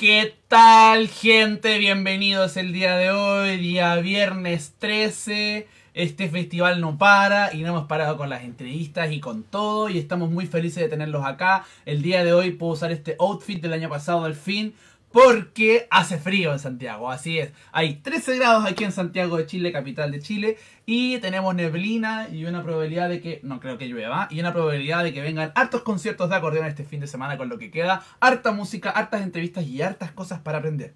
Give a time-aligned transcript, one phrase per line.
[0.00, 1.76] ¿Qué tal, gente?
[1.76, 5.68] Bienvenidos el día de hoy, día viernes 13.
[5.92, 9.98] Este festival no para y no hemos parado con las entrevistas y con todo y
[9.98, 11.66] estamos muy felices de tenerlos acá.
[11.84, 14.72] El día de hoy puedo usar este outfit del año pasado al fin
[15.12, 17.52] porque hace frío en Santiago, así es.
[17.72, 22.44] Hay 13 grados aquí en Santiago de Chile, capital de Chile, y tenemos neblina y
[22.44, 25.82] una probabilidad de que, no creo que llueva, y una probabilidad de que vengan hartos
[25.82, 29.64] conciertos de acordeón este fin de semana con lo que queda, harta música, hartas entrevistas
[29.66, 30.94] y hartas cosas para aprender.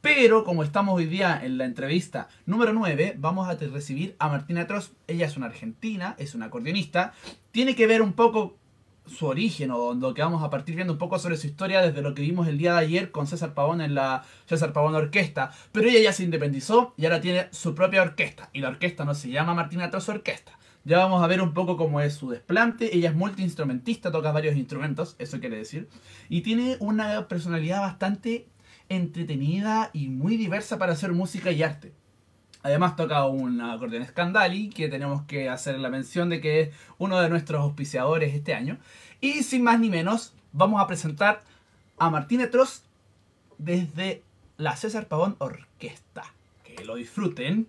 [0.00, 4.66] Pero como estamos hoy día en la entrevista número 9, vamos a recibir a Martina
[4.66, 4.94] Trost.
[5.06, 7.12] Ella es una argentina, es una acordeonista.
[7.50, 8.56] Tiene que ver un poco
[9.10, 12.02] su origen o lo que vamos a partir viendo un poco sobre su historia desde
[12.02, 15.50] lo que vimos el día de ayer con César Pavón en la César Pavón Orquesta.
[15.72, 18.50] Pero ella ya se independizó y ahora tiene su propia orquesta.
[18.52, 20.58] Y la orquesta no se llama Martina Trost Orquesta.
[20.84, 22.96] Ya vamos a ver un poco cómo es su desplante.
[22.96, 25.88] Ella es multiinstrumentista, toca varios instrumentos, eso quiere decir.
[26.28, 28.48] Y tiene una personalidad bastante
[28.88, 31.92] entretenida y muy diversa para hacer música y arte.
[32.62, 37.20] Además toca un acordeón Scandali, que tenemos que hacer la mención de que es uno
[37.20, 38.78] de nuestros auspiciadores este año.
[39.20, 41.42] Y sin más ni menos, vamos a presentar
[41.98, 42.82] a Martín Etros
[43.58, 44.22] desde
[44.56, 46.24] la César Pavón Orquesta.
[46.64, 47.66] Que lo disfruten.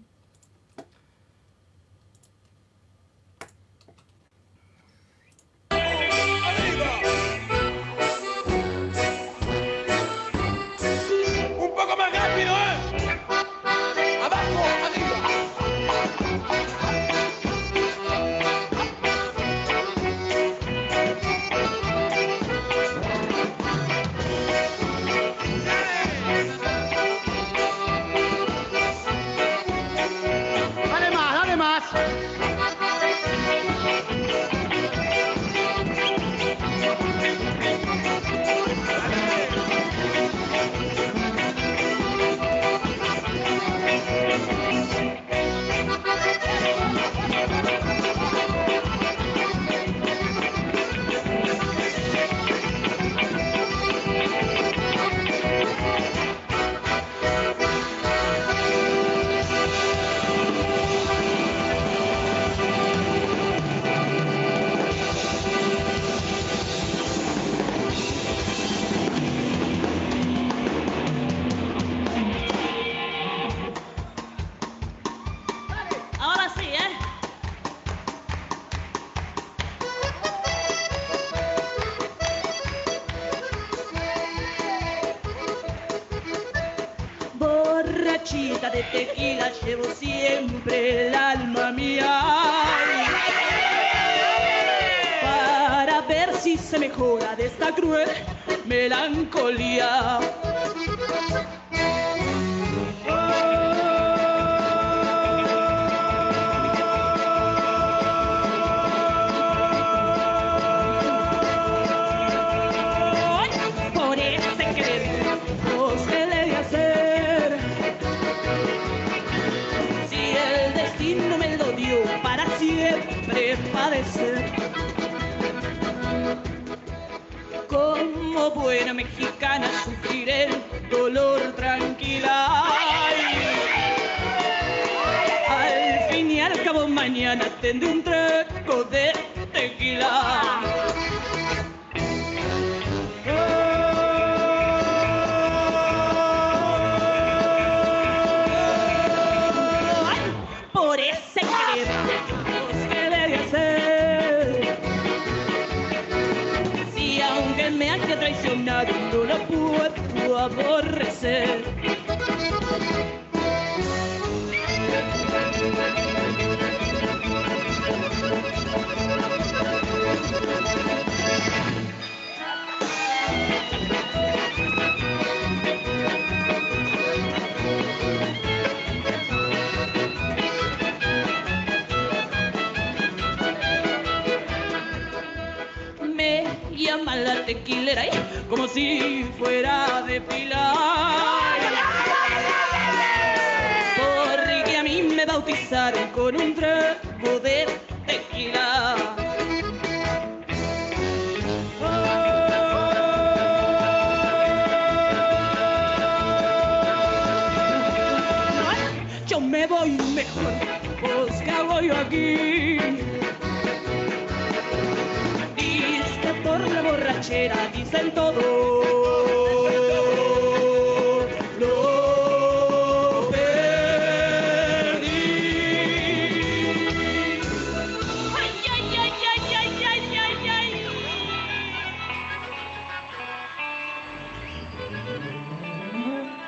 [217.22, 218.82] ranchera dicen todo.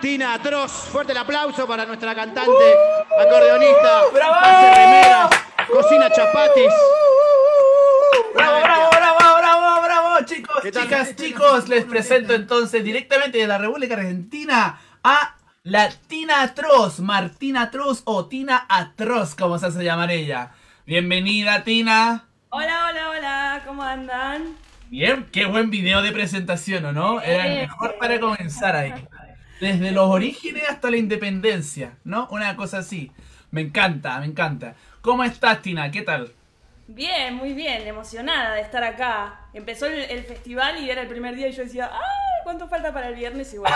[0.01, 2.51] Tina Atroz, fuerte el aplauso para nuestra cantante,
[3.19, 4.17] acordeonista, ¡Uh!
[4.41, 5.29] hace remeras,
[5.71, 6.73] cocina chapatis.
[10.73, 17.63] Chicas, chicos, les presento entonces directamente de la República Argentina a la Tina Atroz, Martina
[17.63, 20.51] Atroz o Tina Atroz, como se hace llamar ella.
[20.85, 22.25] Bienvenida, Tina.
[22.49, 24.55] Hola, hola, hola, ¿cómo andan?
[24.89, 27.21] Bien, qué buen video de presentación, ¿o no?
[27.21, 28.93] Era el mejor para comenzar ahí.
[29.61, 32.27] Desde los orígenes hasta la independencia, ¿no?
[32.31, 33.11] Una cosa así.
[33.51, 34.75] Me encanta, me encanta.
[35.01, 35.91] ¿Cómo estás, Tina?
[35.91, 36.31] ¿Qué tal?
[36.87, 39.47] Bien, muy bien, emocionada de estar acá.
[39.53, 41.99] Empezó el, el festival y era el primer día y yo decía, ¡ay!
[42.43, 43.53] ¿Cuánto falta para el viernes?
[43.53, 43.75] Y bueno,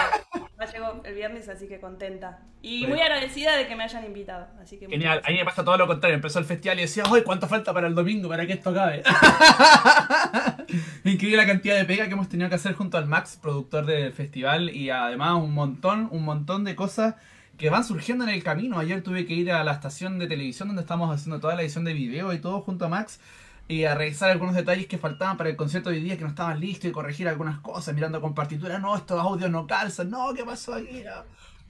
[0.60, 2.40] ya llegó el viernes, así que contenta.
[2.62, 4.48] Y muy agradecida de que me hayan invitado.
[4.62, 6.16] Así que Genial, a mí me pasa todo lo contrario.
[6.16, 9.04] Empezó el festival y decía, ¡ay, cuánto falta para el domingo para que esto acabe!
[11.06, 14.12] Increíble la cantidad de pega que hemos tenido que hacer junto al Max, productor del
[14.12, 17.16] festival, y además un montón, un montón de cosas
[17.58, 18.80] que van surgiendo en el camino.
[18.80, 21.84] Ayer tuve que ir a la estación de televisión donde estamos haciendo toda la edición
[21.84, 23.20] de video y todo junto a Max.
[23.70, 26.30] Y a revisar algunos detalles que faltaban para el concierto de hoy día que no
[26.30, 30.34] estaban listos y corregir algunas cosas, mirando con partitura, no, estos audios no calzan, no,
[30.34, 31.04] ¿qué pasó aquí?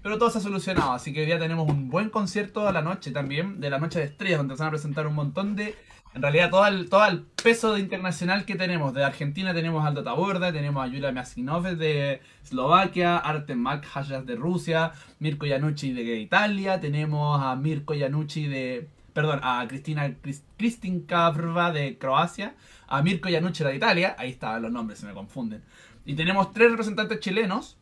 [0.04, 2.84] Pero todo se ha solucionado, así que hoy día tenemos un buen concierto a la
[2.84, 5.76] noche también, de la noche de estrellas, donde se van a presentar un montón de,
[6.18, 8.92] en realidad todo el, todo el peso internacional que tenemos.
[8.94, 14.36] De Argentina tenemos a Aldo Taborda, tenemos a Yulia Masinov de Eslovaquia, Artem Makhajas de
[14.36, 21.02] Rusia, Mirko Yanucci de Italia, tenemos a Mirko Yanucci de, perdón, a Cristina Kris- Kristin
[21.02, 22.56] Kavrva de Croacia,
[22.88, 25.62] a Mirko Yanucci de Italia, ahí estaban los nombres, se me confunden.
[26.04, 27.78] Y tenemos tres representantes chilenos,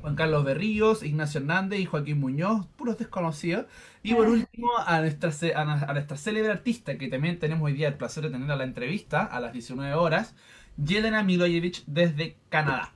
[0.00, 3.66] Juan Carlos Berríos, Ignacio Hernández y Joaquín Muñoz, puros desconocidos.
[4.02, 7.94] Y por último, a nuestra, a, nuestra célebre artista, que también tenemos hoy día el
[7.94, 10.34] placer de tener a la entrevista a las 19 horas,
[10.82, 12.92] Yelena Milojevic desde Canadá.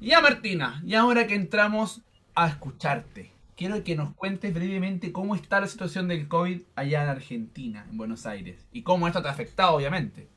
[0.00, 2.02] Ya Martina, y ahora que entramos
[2.34, 7.08] a escucharte, quiero que nos cuentes brevemente cómo está la situación del COVID allá en
[7.08, 10.28] Argentina, en Buenos Aires, y cómo esto te ha afectado, obviamente.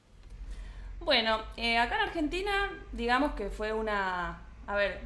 [1.02, 2.52] Bueno, eh, acá en Argentina,
[2.94, 4.42] digamos que fue una...
[4.68, 5.02] A ver,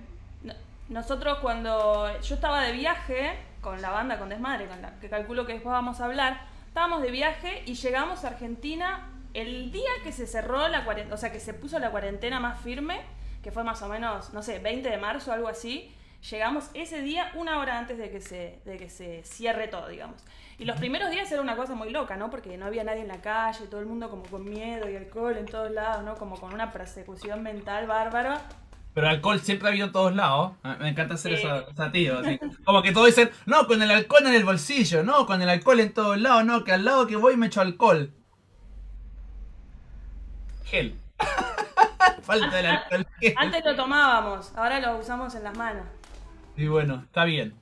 [0.91, 5.53] nosotros cuando yo estaba de viaje con la banda, con Desmadre, con que calculo que
[5.53, 10.27] después vamos a hablar, estábamos de viaje y llegamos a Argentina el día que se
[10.27, 12.99] cerró la cuarentena, o sea, que se puso la cuarentena más firme,
[13.41, 15.95] que fue más o menos, no sé, 20 de marzo algo así.
[16.29, 20.21] Llegamos ese día una hora antes de que se, de que se cierre todo, digamos.
[20.59, 22.29] Y los primeros días era una cosa muy loca, ¿no?
[22.29, 25.37] Porque no había nadie en la calle, todo el mundo como con miedo y alcohol
[25.37, 26.15] en todos lados, ¿no?
[26.15, 28.41] Como con una persecución mental bárbara.
[28.93, 30.51] Pero alcohol siempre ha habido en todos lados.
[30.63, 31.43] Ah, Me encanta hacer Sí.
[31.45, 32.37] esa, esa tío, así.
[32.65, 35.79] Como que todos dicen, no, con el alcohol en el bolsillo, no, con el alcohol
[35.79, 38.11] en todos lados, no, que al lado que voy me echo alcohol.
[40.65, 40.97] Gel.
[42.23, 43.07] Falta el alcohol.
[43.19, 43.33] gel.
[43.37, 45.83] Antes lo tomábamos, ahora lo usamos en las manos.
[46.57, 47.53] Y bueno, está bien.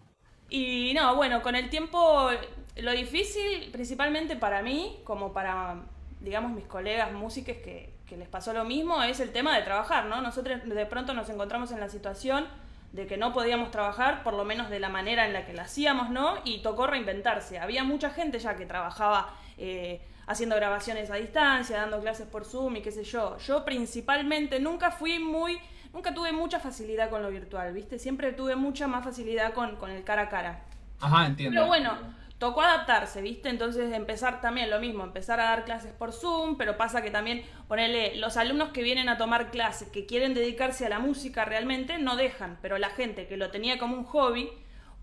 [0.49, 2.31] Y no, bueno, con el tiempo,
[2.77, 5.75] lo difícil, principalmente para mí, como para,
[6.21, 10.05] digamos, mis colegas músicos que, que les pasó lo mismo, es el tema de trabajar,
[10.05, 10.19] ¿no?
[10.19, 12.47] Nosotros de pronto nos encontramos en la situación
[12.91, 15.63] de que no podíamos trabajar, por lo menos de la manera en la que la
[15.63, 16.39] hacíamos, ¿no?
[16.43, 17.59] Y tocó reinventarse.
[17.59, 22.77] Había mucha gente ya que trabajaba eh, haciendo grabaciones a distancia, dando clases por Zoom
[22.77, 23.37] y qué sé yo.
[23.37, 25.59] Yo principalmente nunca fui muy,
[25.93, 27.99] nunca tuve mucha facilidad con lo virtual, ¿viste?
[27.99, 30.63] Siempre tuve mucha más facilidad con, con el cara a cara.
[30.99, 31.55] Ajá, entiendo.
[31.55, 31.93] Pero bueno,
[32.39, 33.49] tocó adaptarse, ¿viste?
[33.49, 37.43] Entonces empezar también lo mismo, empezar a dar clases por Zoom, pero pasa que también
[37.67, 41.99] ponerle los alumnos que vienen a tomar clases, que quieren dedicarse a la música realmente,
[41.99, 44.49] no dejan, pero la gente que lo tenía como un hobby,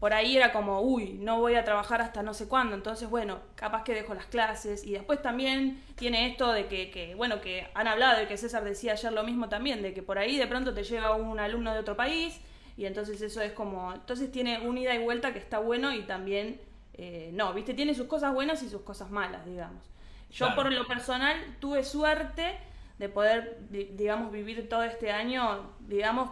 [0.01, 3.41] por ahí era como, uy, no voy a trabajar hasta no sé cuándo, entonces bueno,
[3.55, 7.67] capaz que dejo las clases y después también tiene esto de que, que, bueno, que
[7.75, 10.47] han hablado y que César decía ayer lo mismo también, de que por ahí de
[10.47, 12.41] pronto te llega un alumno de otro país
[12.77, 16.03] y entonces eso es como, entonces tiene un ida y vuelta que está bueno y
[16.03, 16.61] también,
[16.99, 19.83] eh, no, viste, tiene sus cosas buenas y sus cosas malas, digamos.
[20.31, 20.63] Yo Claro.
[20.63, 22.59] por lo personal tuve suerte
[22.99, 26.31] de poder, di- digamos, vivir todo este año, digamos,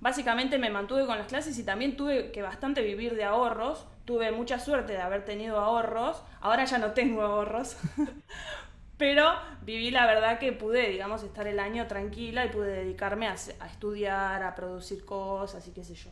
[0.00, 3.86] básicamente me mantuve con las clases y también tuve que bastante vivir de ahorros.
[4.04, 6.22] Tuve mucha suerte de haber tenido ahorros.
[6.40, 7.76] Ahora ya no tengo ahorros.
[8.96, 9.30] Pero
[9.62, 13.66] viví la verdad que pude, digamos, estar el año tranquila y pude dedicarme a, a
[13.66, 16.10] estudiar, a producir cosas y qué sé yo.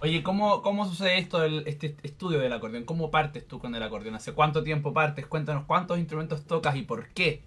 [0.00, 2.84] Oye, ¿cómo, cómo sucede esto, el, este estudio del acordeón?
[2.84, 4.14] ¿Cómo partes tú con el acordeón?
[4.14, 5.26] ¿Hace cuánto tiempo partes?
[5.26, 7.42] Cuéntanos cuántos instrumentos tocas y por qué.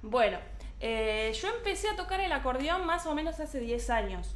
[0.00, 0.38] Bueno,
[0.80, 4.34] eh, yo empecé a tocar el acordeón más o menos hace 10 años.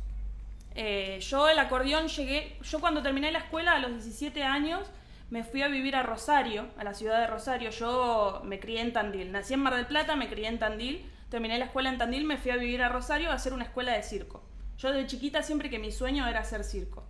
[0.74, 4.90] Eh, yo el acordeón llegué, yo cuando terminé la escuela a los 17 años
[5.30, 7.70] me fui a vivir a Rosario, a la ciudad de Rosario.
[7.70, 11.58] Yo me crié en Tandil, nací en Mar del Plata, me crié en Tandil, terminé
[11.58, 14.02] la escuela en Tandil, me fui a vivir a Rosario a hacer una escuela de
[14.02, 14.43] circo.
[14.84, 17.04] Yo de chiquita siempre que mi sueño era hacer circo.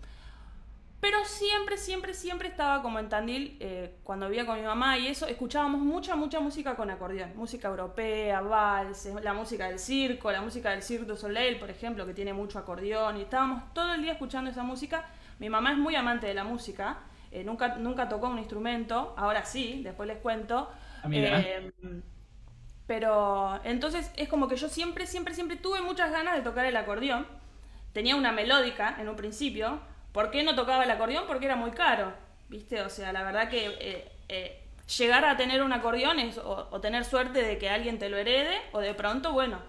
[1.00, 5.08] Pero siempre, siempre, siempre estaba como en Tandil, eh, cuando vivía con mi mamá y
[5.08, 7.32] eso, escuchábamos mucha, mucha música con acordeón.
[7.34, 12.06] Música europea, valses, la música del circo, la música del Cirque du Soleil, por ejemplo,
[12.06, 13.16] que tiene mucho acordeón.
[13.16, 15.10] Y estábamos todo el día escuchando esa música.
[15.40, 16.98] Mi mamá es muy amante de la música,
[17.32, 20.70] eh, nunca, nunca tocó un instrumento, ahora sí, después les cuento.
[21.02, 21.40] Ah, mira.
[21.40, 21.72] Eh,
[22.86, 26.76] pero entonces es como que yo siempre, siempre, siempre tuve muchas ganas de tocar el
[26.76, 27.26] acordeón.
[27.94, 29.78] Tenía una melódica en un principio.
[30.12, 31.24] ¿Por qué no tocaba el acordeón?
[31.26, 32.12] Porque era muy caro.
[32.48, 32.82] ¿Viste?
[32.82, 34.64] O sea, la verdad que eh, eh,
[34.98, 38.60] llegar a tener un acordeón es o, tener suerte de que alguien te lo herede
[38.72, 39.60] o de pronto, bueno,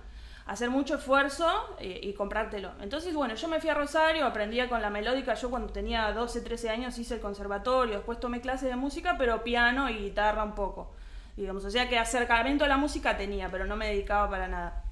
[0.48, 1.48] hacer mucho esfuerzo
[1.80, 2.72] eh, y, comprártelo.
[2.82, 5.36] Entonces, bueno, yo me fui a Rosario, aprendía con la melódica.
[5.36, 9.44] Yo cuando tenía 12, 13 años hice el conservatorio, después tomé clases de música, pero
[9.44, 10.96] piano y guitarra un poco.
[11.38, 14.84] Digamos, o sea que acercamiento a la música tenía, pero no me dedicaba para nada.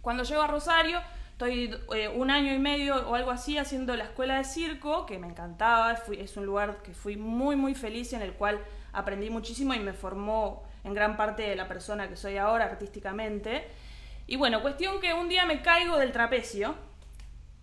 [0.00, 0.98] Cuando llego a Rosario,
[1.40, 5.18] estoy eh, un año y medio o algo así haciendo la escuela de circo, que
[5.18, 8.60] me encantaba, es un lugar que fui muy, muy feliz, en el cual
[8.92, 13.66] aprendí muchísimo y me formó en gran parte de la persona que soy ahora artísticamente.
[14.26, 16.74] Y bueno, cuestión que un día me caigo del trapecio,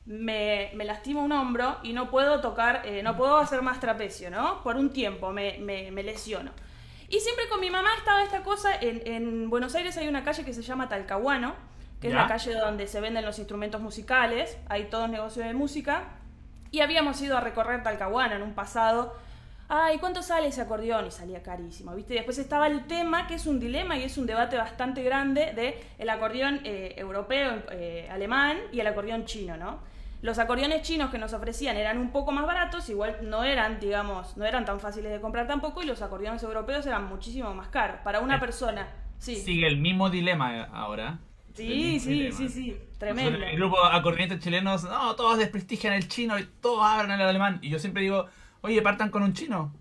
[0.07, 4.31] me, me lastimo un hombro y no puedo tocar, eh, no puedo hacer más trapecio,
[4.31, 4.63] ¿no?
[4.63, 6.49] Por un tiempo me, me- lesiono.
[7.09, 10.53] Y siempre con mi mamá estaba esta cosa, en Buenos Aires hay una calle que
[10.53, 15.09] se llama Talcahuano, que es la calle donde se venden los instrumentos musicales, hay todos
[15.09, 16.03] negocios de música,
[16.71, 19.15] y habíamos ido a recorrer Talcahuano en un pasado.
[19.69, 21.07] Ay, ¿cuánto sale ese acordeón?
[21.07, 22.13] Y salía carísimo, ¿viste?
[22.13, 25.53] Y después estaba el tema, que es un dilema y es un debate bastante grande,
[25.53, 29.79] de el acordeón eh, europeo, eh, alemán, y el acordeón chino, ¿no?
[30.21, 34.35] Los acordeones chinos que nos ofrecían eran un poco más baratos, igual no eran, digamos,
[34.37, 37.97] no eran tan fáciles de comprar tampoco, y los acordeones europeos eran muchísimo más caros.
[38.03, 38.87] Para una Eh, persona,
[39.19, 39.35] sí.
[39.35, 41.19] Sigue el mismo dilema ahora.
[41.57, 43.45] Sí, sí, sí, sí, tremendo.
[43.45, 47.59] El grupo acordeonistas chilenos, no, todos desprestigian el chino y todos hablan el alemán.
[47.61, 48.27] Y yo siempre digo,
[48.61, 49.73] oye, partan con un chino.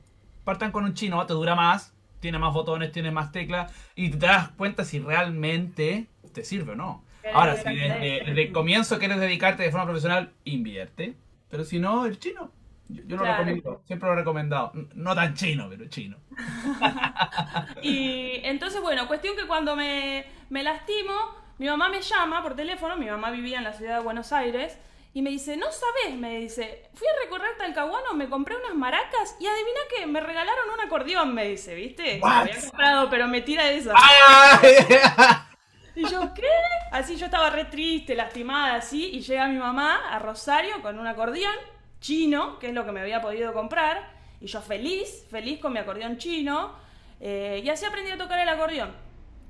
[0.44, 3.72] Partan con un chino, te dura más, tiene más botones, tiene más teclas.
[3.94, 7.04] Y te das cuenta si realmente te sirve o no.
[7.32, 11.16] Ahora, si desde, es- desde el comienzo quieres dedicarte de forma profesional, invierte.
[11.50, 12.50] Pero si no, el chino.
[12.88, 14.72] Yo, yo lo recomiendo, siempre lo he recomendado.
[14.94, 16.16] No tan chino, pero chino.
[17.82, 21.12] Y entonces, bueno, cuestión que cuando me, me lastimo,
[21.58, 24.78] mi mamá me llama por teléfono, mi mamá vivía en la ciudad de Buenos Aires,
[25.14, 29.34] y me dice, no sabes, me dice, fui a recorrer Talcahuano, me compré unas maracas
[29.40, 32.20] y adivina que me regalaron un acordeón, me dice, ¿viste?
[32.20, 32.44] What?
[32.44, 33.92] Me había comprado, pero me tira eso.
[33.94, 35.48] ¡Ah!
[35.94, 36.46] Y yo, ¿qué?
[36.92, 41.06] Así yo estaba re triste, lastimada, así, y llega mi mamá a Rosario con un
[41.06, 41.56] acordeón
[41.98, 44.10] chino, que es lo que me había podido comprar,
[44.42, 46.74] y yo feliz, feliz con mi acordeón chino,
[47.20, 48.94] eh, y así aprendí a tocar el acordeón.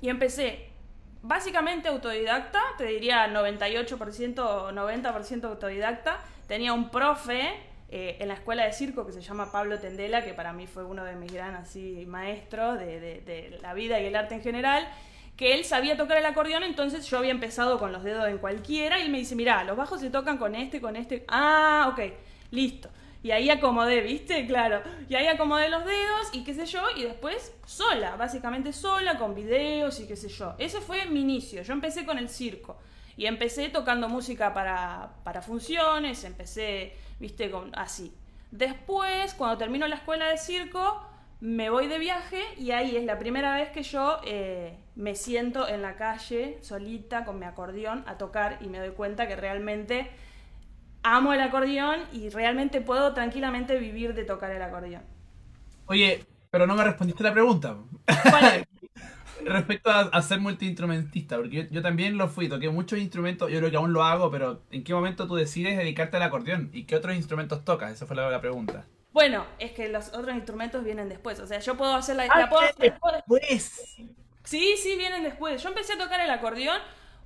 [0.01, 0.66] Y empecé
[1.21, 6.19] básicamente autodidacta, te diría 98% o 90% autodidacta.
[6.47, 7.49] Tenía un profe
[7.89, 10.83] eh, en la escuela de circo que se llama Pablo Tendela, que para mí fue
[10.83, 11.63] uno de mis gran
[12.07, 14.87] maestros de, de- de la vida y el arte en general,
[15.35, 18.99] que él sabía tocar el acordeón, entonces yo había empezado con los dedos en cualquiera
[18.99, 21.25] y él me dice, mirá, los bajos se tocan con este, con este.
[21.27, 22.13] Ah, ok,
[22.51, 22.89] listo.
[23.23, 24.45] Y ahí acomodé, ¿viste?
[24.47, 24.81] Claro.
[25.09, 29.35] Y ahí acomodé los dedos y qué sé yo, y después sola, básicamente sola, con
[29.35, 30.55] videos y qué sé yo.
[30.57, 31.61] Ese fue mi inicio.
[31.63, 32.77] Yo empecé con el circo.
[33.15, 37.49] Y empecé tocando música para, para funciones, empecé, ¿viste?
[37.49, 38.13] Con, así.
[38.51, 41.01] Después, cuando termino la escuela de circo,
[41.39, 45.67] me voy de viaje y ahí es la primera vez que yo eh, me siento
[45.67, 50.09] en la calle solita con mi acordeón a tocar y me doy cuenta que realmente
[51.15, 55.03] amo el acordeón y realmente puedo tranquilamente vivir de tocar el acordeón.
[55.85, 57.77] Oye, pero no me respondiste la pregunta.
[59.45, 63.59] Respecto a, a ser multiinstrumentista, porque yo, yo también lo fui, toqué muchos instrumentos, yo
[63.59, 66.69] creo que aún lo hago, pero ¿en qué momento tú decides dedicarte al acordeón?
[66.73, 67.91] ¿Y qué otros instrumentos tocas?
[67.93, 68.85] Esa fue la, la pregunta.
[69.13, 71.39] Bueno, es que los otros instrumentos vienen después.
[71.39, 72.23] O sea, yo puedo hacer la...
[72.29, 72.67] Ah, la puedo-
[73.27, 73.95] Pues.
[74.43, 75.61] Sí, sí, vienen después.
[75.61, 76.79] Yo empecé a tocar el acordeón.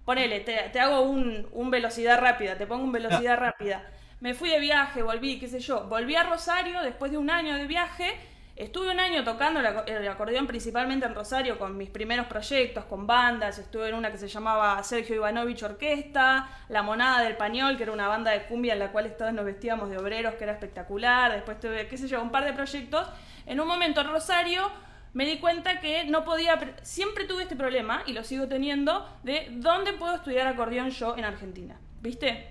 [0.06, 3.84] Ponele, te, te hago un, un velocidad rápida, te pongo un velocidad rápida.
[4.20, 5.86] Me fui de viaje, volví, qué sé yo.
[5.88, 8.20] Volví a Rosario después de un año de viaje.
[8.56, 13.58] Estuve un año tocando el acordeón principalmente en Rosario con mis primeros proyectos, con bandas.
[13.58, 17.92] Estuve en una que se llamaba Sergio Ivanovich Orquesta, La Monada del Pañol, que era
[17.92, 21.32] una banda de cumbia en la cual todos nos vestíamos de obreros, que era espectacular.
[21.32, 23.08] Después tuve, qué sé yo, un par de proyectos.
[23.48, 24.70] En un momento en Rosario
[25.14, 29.08] me di cuenta que no podía, pre- siempre tuve este problema y lo sigo teniendo,
[29.24, 32.48] de dónde puedo estudiar acordeón yo en Argentina, ¿viste?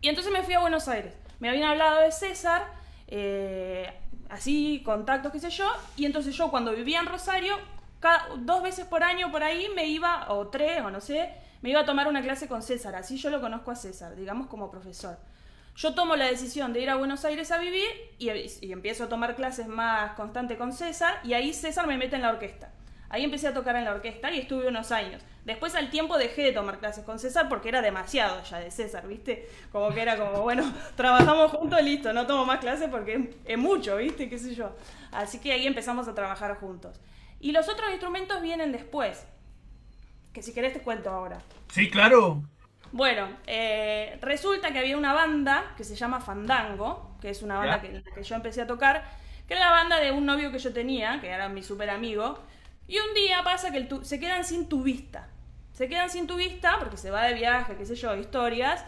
[0.00, 1.12] Y entonces me fui a Buenos Aires.
[1.38, 2.66] Me habían hablado de César,
[3.08, 3.92] eh,
[4.30, 7.56] así, contactos, qué sé yo, y entonces yo cuando vivía en Rosario,
[8.00, 11.30] cada, dos veces por año por ahí me iba, o tres, o no sé,
[11.60, 14.46] me iba a tomar una clase con César, así yo lo conozco a César, digamos
[14.46, 15.18] como profesor.
[15.76, 17.86] Yo tomo la decisión de ir a Buenos Aires a vivir
[18.18, 18.30] y,
[18.72, 22.30] empiezo a tomar clases más constante con César y ahí César me mete en la
[22.30, 22.72] orquesta.
[23.08, 25.22] Ahí empecé a tocar en la orquesta y estuve unos años.
[25.44, 29.06] Después al tiempo dejé de tomar clases con César porque era demasiado ya de César,
[29.06, 29.48] ¿viste?
[29.70, 30.64] Como que era como, bueno,
[30.96, 34.28] trabajamos juntos, listo, no tomo más clases porque es, es mucho, ¿viste?
[34.30, 34.74] ¿Qué sé yo?
[35.12, 36.98] Así que ahí empezamos a trabajar juntos.
[37.38, 39.26] Y los otros instrumentos vienen después.
[40.32, 41.38] Que si querés te cuento ahora.
[41.72, 42.42] Sí, claro.
[42.96, 47.80] Bueno, eh, resulta que había una banda que se llama Fandango, que es una banda
[47.80, 49.04] que, en la que yo empecé a tocar,
[49.46, 52.38] que era la banda de un novio que yo tenía, que era mi super amigo,
[52.88, 55.28] y un día pasa que el tu- se quedan sin tubista.
[55.72, 58.82] Se quedan sin tubista porque se va de viaje, qué sé yo, historias.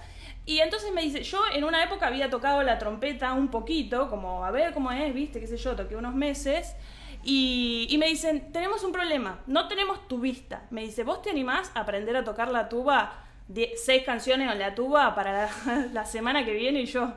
[0.46, 4.44] Y entonces me dice, yo en una época había tocado la trompeta un poquito, como
[4.44, 6.74] a ver cómo es, viste, qué sé yo, toqué unos meses.
[7.22, 10.66] Y, y me dicen, tenemos un problema, no tenemos tubista.
[10.70, 13.12] Me dice, ¿vos te animás a aprender a tocar la tuba,
[13.48, 16.82] de, seis canciones en la tuba para la, la semana que viene?
[16.82, 17.12] Y yo,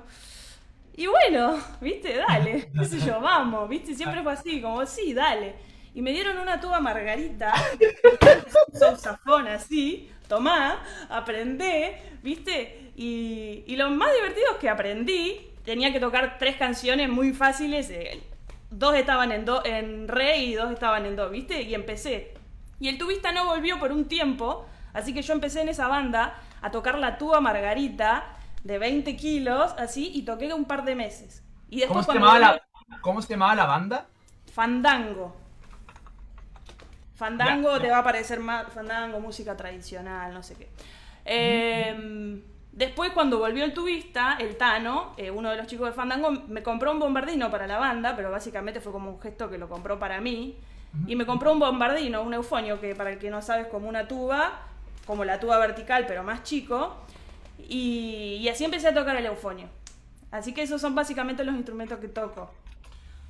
[0.95, 5.55] y bueno, viste, dale, qué sé yo, vamos, viste, siempre fue así, como, sí, dale.
[5.93, 7.53] Y me dieron una tuba margarita,
[8.73, 16.00] saxofón así, tomá, aprendé, viste, y, y lo más divertido es que aprendí, tenía que
[16.00, 18.22] tocar tres canciones muy fáciles, eh,
[18.70, 22.33] dos estaban en, do, en re y dos estaban en do, viste, y empecé.
[22.79, 26.36] Y el tubista no volvió por un tiempo, así que yo empecé en esa banda
[26.62, 28.24] a tocar la tuba margarita
[28.64, 31.44] de 20 kilos, así, y toqué un par de meses.
[31.70, 34.08] Y ¿Cómo se, llamaba la, volví- ¿Cómo se llamaba la banda?
[34.56, 35.34] Fandango.
[37.16, 37.82] Fandango Ya, ya.
[37.82, 38.68] te va a parecer más.
[38.74, 40.70] Fandango, música tradicional, no sé qué.
[41.25, 46.32] Eh, después, cuando volvió el tubista, el Tano, eh, uno de los chicos de Fandango,
[46.48, 49.70] me compró un bombardino para la banda, pero básicamente fue como un gesto que lo
[49.70, 50.58] compró para mí.
[51.08, 53.88] Y me compró un bombardino, un eufonio, que para el que no sabe es como
[53.88, 54.60] una tuba,
[55.05, 56.98] como la tuba vertical, pero más chico.
[57.57, 59.68] Y, y así empecé a tocar el eufonio.
[60.31, 62.53] Así que esos son básicamente los instrumentos que toco.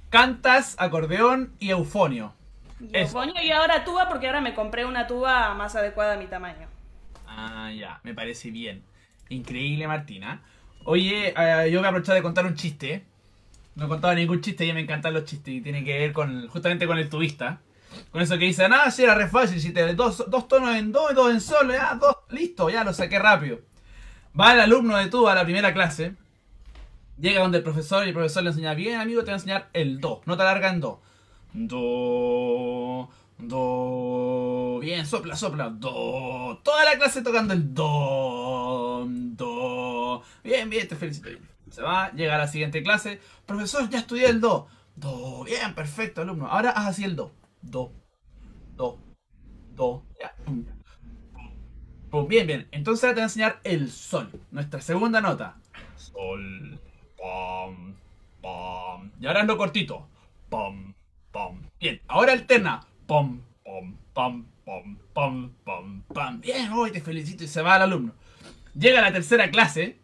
[0.09, 2.33] Cantas, acordeón y eufonio.
[2.79, 6.27] Y eufonio y ahora tuba porque ahora me compré una tuba más adecuada a mi
[6.27, 6.67] tamaño.
[7.27, 8.83] Ah, ya, me parece bien.
[9.29, 10.41] Increíble, Martina.
[10.83, 13.03] Oye, eh, yo voy a aprovechar de contar un chiste.
[13.75, 15.53] No he contado ningún chiste y me encantan los chistes.
[15.53, 17.61] Y tiene que ver con justamente con el tubista.
[18.11, 19.59] Con eso que dice, nada, si era re fácil.
[19.61, 22.83] Si te dos, dos tonos en do y dos en sol, ya, dos, listo, ya
[22.83, 23.59] lo saqué rápido.
[24.39, 26.15] Va el alumno de tuba a la primera clase.
[27.19, 29.69] Llega donde el profesor y el profesor le enseña, bien amigo, te voy a enseñar
[29.73, 30.21] el do.
[30.25, 31.01] No te alarga en do.
[31.53, 34.79] Do, do.
[34.79, 35.69] Bien, sopla, sopla.
[35.69, 36.59] Do.
[36.63, 39.05] Toda la clase tocando el do.
[39.07, 40.23] Do.
[40.43, 41.29] Bien, bien, te felicito.
[41.69, 43.19] Se va, llega a la siguiente clase.
[43.45, 44.67] Profesor, ya estudié el do.
[44.95, 45.43] Do.
[45.43, 46.47] Bien, perfecto, alumno.
[46.47, 47.31] Ahora haz así el do.
[47.61, 47.93] Do.
[48.75, 48.99] Do.
[49.75, 50.05] Do.
[50.19, 50.33] Ya.
[50.45, 50.65] Pum.
[52.09, 52.27] Pum.
[52.27, 52.67] Bien, bien.
[52.71, 54.29] Entonces ahora te voy a enseñar el sol.
[54.51, 55.57] Nuestra segunda nota.
[55.95, 56.79] Sol.
[57.17, 57.95] Pam.
[58.41, 59.11] Pam.
[59.19, 60.07] Y ahora es lo cortito.
[60.49, 60.93] Pam.
[61.31, 61.61] Pam.
[61.79, 62.01] Bien.
[62.07, 62.85] Ahora alterna.
[63.07, 63.41] Pam.
[63.63, 63.95] Pam.
[64.13, 64.45] Pam.
[64.65, 64.97] Pam.
[65.13, 65.51] Pam.
[65.63, 66.03] Pam.
[66.13, 66.41] Pam.
[66.41, 66.71] Bien.
[66.71, 68.13] Hoy te felicito y se va el alumno.
[68.73, 69.99] Llega la tercera clase.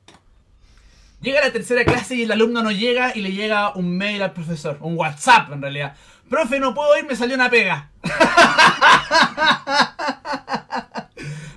[1.19, 4.33] Llega la tercera clase y el alumno no llega y le llega un mail al
[4.33, 4.77] profesor.
[4.81, 5.95] Un WhatsApp en realidad.
[6.29, 7.89] Profe, no puedo ir, me salió una pega.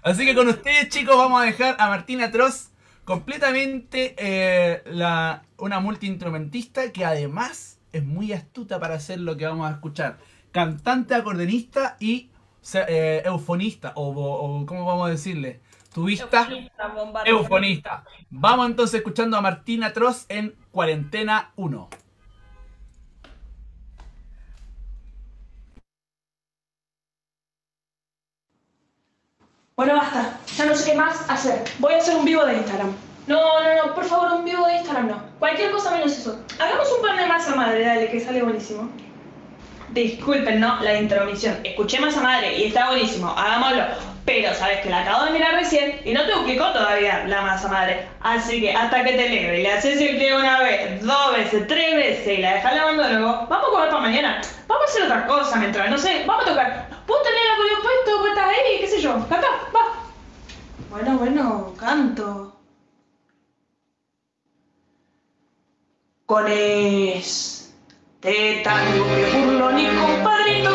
[0.03, 2.71] Así que con ustedes, chicos, vamos a dejar a Martina Tross
[3.05, 9.69] completamente eh, la, una multiinstrumentista que además es muy astuta para hacer lo que vamos
[9.69, 10.19] a escuchar.
[10.53, 12.31] Cantante, acordeonista y
[12.75, 15.61] eh, eufonista, o, ¿cómo vamos a decirle?
[15.93, 18.05] Tubista, Eufonista, eufonista.
[18.31, 21.89] Vamos entonces escuchando a Martina Tross en Cuarentena 1.
[29.81, 30.39] Bueno, basta.
[30.59, 31.65] Ya no sé qué más hacer.
[31.79, 32.93] Voy a hacer un vivo de Instagram.
[33.27, 35.23] No, no, no, por favor, un vivo de Instagram no.
[35.39, 36.39] Cualquier cosa menos eso.
[36.59, 38.91] Hagamos un par de masa madre, dale, que sale buenísimo.
[39.89, 41.61] Disculpen, no, la intromisión.
[41.65, 43.85] Escuché masa madre y está buenísimo, hagámoslo.
[44.33, 47.67] Pero sabes que la acabo de mirar recién y no te duplicó todavía la masa
[47.67, 48.07] madre.
[48.21, 51.67] Así que hasta que te leve y le haces el que una vez, dos veces,
[51.67, 54.41] tres veces y la dejas lavando de nuevo, vamos a comer para mañana.
[54.69, 56.87] Vamos a hacer otra cosa mientras, no sé, vamos a tocar.
[57.09, 59.17] Vos tenés el acordeón puesto, vos estás ahí, qué sé yo.
[59.17, 59.81] Acá, va.
[60.91, 62.57] Bueno, bueno, canto.
[66.27, 67.81] Con este
[68.63, 70.71] tango que burlón y compadrito,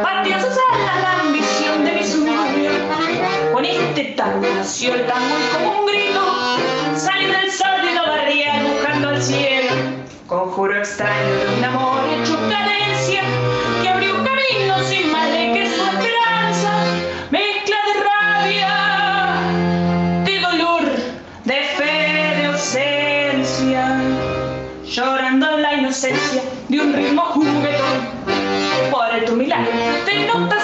[0.00, 1.24] partidas alas
[3.78, 6.20] 20 tan nació el tango y como un grito
[6.96, 9.72] salen al sórdido barrial buscando al cielo.
[10.26, 13.22] Conjuro extraño de un amor hecho cadencia
[13.80, 16.72] que abrió un camino sin más de que su esperanza.
[17.30, 18.74] Mezcla de rabia
[20.24, 20.82] de dolor
[21.44, 24.00] de fe de ausencia.
[24.84, 28.08] Llorando la inocencia de un ritmo juguetón.
[28.90, 29.70] Por tu milagro
[30.04, 30.57] te nota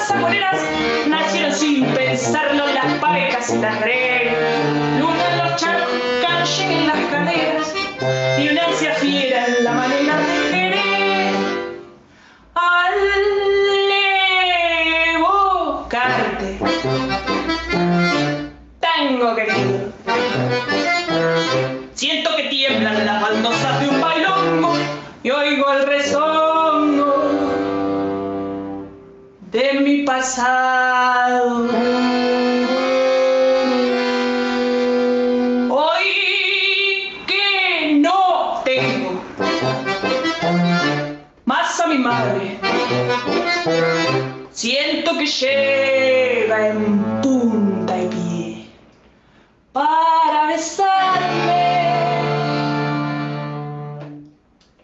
[1.09, 3.81] nacieron sin pensarlo las parejas y las
[4.99, 7.75] Luna en los charcos, en las caderas
[8.59, 11.35] ansia fiera en la manera de querer.
[12.55, 12.95] Al
[15.15, 16.59] evocarte,
[18.81, 19.93] tango querido.
[21.95, 24.77] Siento que tiemblan las baldosas de un bailongo
[25.23, 26.54] y oigo el rezongo
[30.25, 31.69] pasado.
[35.69, 36.07] Hoy
[37.27, 39.23] que no tengo
[41.45, 42.59] más a mi madre,
[44.51, 48.67] siento que llega en punta y pie
[49.75, 51.85] para besarme.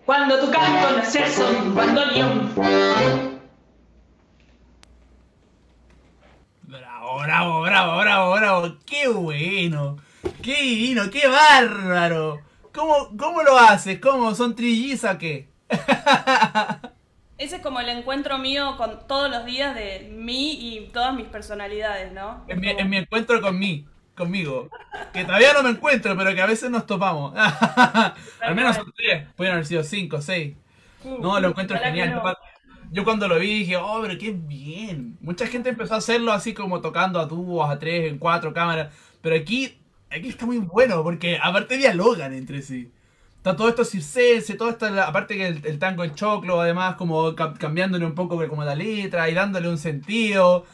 [0.05, 3.30] Cuando tu canto no sea son bandoneón.
[7.31, 8.77] Bravo, bravo, bravo, bravo.
[8.85, 9.99] Qué bueno.
[10.43, 12.41] Qué divino, qué bárbaro.
[12.75, 14.01] ¿Cómo, cómo lo haces?
[14.01, 14.35] ¿Cómo?
[14.35, 15.49] ¿Son trillizas qué?
[17.39, 21.27] Ese es como el encuentro mío con todos los días de mí y todas mis
[21.27, 22.45] personalidades, ¿no?
[22.49, 22.59] En
[22.91, 24.69] mi, encuentro con mí, conmigo.
[25.13, 27.33] Que todavía no me encuentro, pero que a veces nos topamos.
[28.41, 29.29] Al menos son tres.
[29.37, 30.57] Pueden haber sido cinco, seis.
[31.05, 32.11] No, lo encuentro genial.
[32.11, 32.25] no.
[32.91, 35.17] Yo, cuando, lo vi dije, oh, pero qué bien.
[35.21, 38.93] Mucha gente empezó a hacerlo así como tocando a tubos, a tres, en cuatro cámaras.
[39.23, 39.79] Pero aquí,
[40.11, 42.91] aquí está muy bueno porque aparte dialogan entre sí.
[43.37, 47.35] Está todo esto circense, todo esto, aparte que el, el tango en choclo, además como
[47.35, 50.67] ca- cambiándole un poco como la letra y dándole un sentido.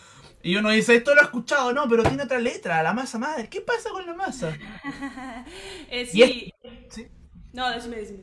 [0.43, 3.49] Y uno dice, esto lo he escuchado, no, pero tiene otra letra, la masa madre.
[3.49, 4.57] ¿Qué pasa con la masa?
[5.91, 6.53] Eh, es- sí.
[6.89, 7.07] sí.
[7.53, 8.21] No, decime, decime.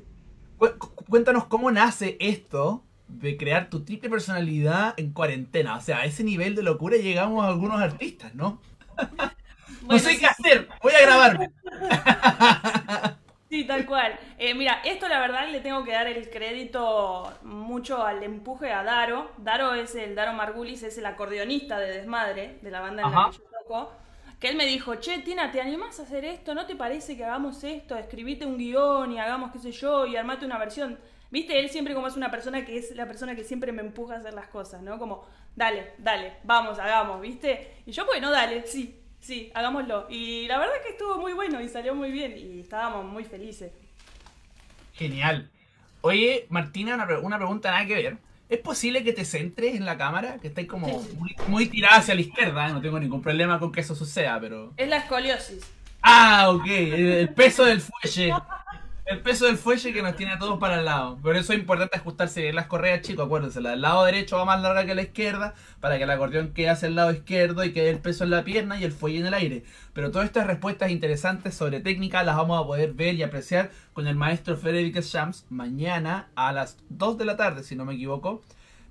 [0.58, 2.84] Cu- cu- Cuéntanos cómo nace esto
[3.20, 5.78] de crear tu triple personalidad en cuarentena.
[5.78, 8.62] O sea, a ese nivel de locura llegamos a algunos artistas, ¿no?
[9.90, 11.52] no sé sí, qué hacer, voy a grabarme.
[13.54, 14.20] Sí, tal cual.
[14.40, 18.84] Eh, mira, esto la verdad le tengo que dar el crédito mucho al empuje a
[18.84, 19.30] Daro.
[19.38, 23.28] Daro es el Daro Margulis, es el acordeonista de Desmadre, de la banda en Ajá.
[23.28, 23.92] la que yo toco.
[24.40, 26.56] Que él me dijo, che, Tina, ¿te animás a hacer esto?
[26.56, 27.96] ¿No te parece que hagamos esto?
[27.96, 30.98] Escribite un guion y hagamos qué sé yo y armate una versión.
[31.34, 34.14] Viste, él siempre como es una persona que es la persona que siempre me empuja
[34.14, 35.00] a hacer las cosas, ¿no?
[35.00, 37.74] Como, dale, dale, vamos, hagamos, ¿viste?
[37.88, 40.06] Y yo, bueno, dale, sí, sí, hagámoslo.
[40.12, 43.72] Y la verdad que estuvo muy bueno y salió muy bien y estábamos muy felices.
[44.94, 45.50] Genial.
[46.02, 48.18] Oye, Martina, una, pre- una pregunta nada que ver.
[48.48, 50.38] ¿Es posible que te centres en la cámara?
[50.40, 52.70] Que estáis como muy, muy tirada hacia la izquierda.
[52.70, 52.74] ¿eh?
[52.74, 54.72] No tengo ningún problema con que eso suceda, pero...
[54.78, 55.64] Es la escoliosis.
[56.04, 56.68] Ah, ok.
[56.68, 58.32] El, el peso del fuelle.
[59.06, 61.18] El peso del fuelle que nos tiene a todos para el lado.
[61.18, 63.26] Por eso es importante ajustarse bien las correas, chicos.
[63.26, 66.54] Acuérdense, la del lado derecho va más larga que la izquierda para que el acordeón
[66.54, 69.20] quede hacia el lado izquierdo y quede el peso en la pierna y el fuelle
[69.20, 69.66] en el aire.
[69.92, 74.08] Pero todas estas respuestas interesantes sobre técnica las vamos a poder ver y apreciar con
[74.08, 78.42] el maestro Frederick Shams mañana a las 2 de la tarde, si no me equivoco.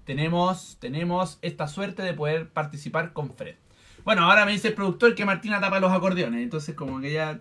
[0.05, 3.57] Tenemos, tenemos esta suerte de poder participar con Fred.
[4.05, 7.41] Bueno, ahora me dice el productor que Martina tapa los acordeones, entonces como que ya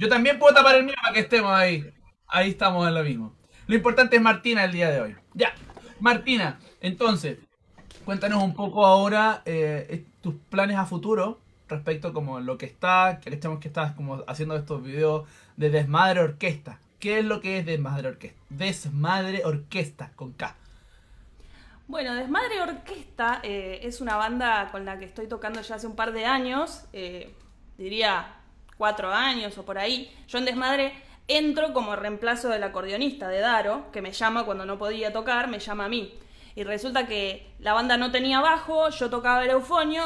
[0.00, 1.92] yo también puedo tapar el mío para que estemos ahí.
[2.26, 3.34] Ahí estamos en lo mismo.
[3.66, 5.16] Lo importante es Martina el día de hoy.
[5.34, 5.52] Ya,
[6.00, 7.36] Martina, entonces,
[8.06, 13.28] cuéntanos un poco ahora eh, tus planes a futuro respecto como lo que está, que
[13.28, 16.80] estamos que estás como haciendo estos videos de Desmadre Orquesta.
[16.98, 18.40] ¿Qué es lo que es Desmadre Orquesta?
[18.48, 20.56] Desmadre Orquesta con K.
[21.88, 25.94] Bueno, Desmadre Orquesta eh, es una banda con la que estoy tocando ya hace un
[25.94, 27.34] par de años, eh,
[27.76, 28.39] diría
[28.80, 30.10] cuatro años o por ahí.
[30.26, 30.94] Yo en Desmadre
[31.28, 35.58] entro como reemplazo del acordeonista de Daro, que me llama cuando no podía tocar, me
[35.58, 36.14] llama a mí.
[36.56, 40.02] Y resulta que la banda no tenía bajo, yo tocaba el eufonio,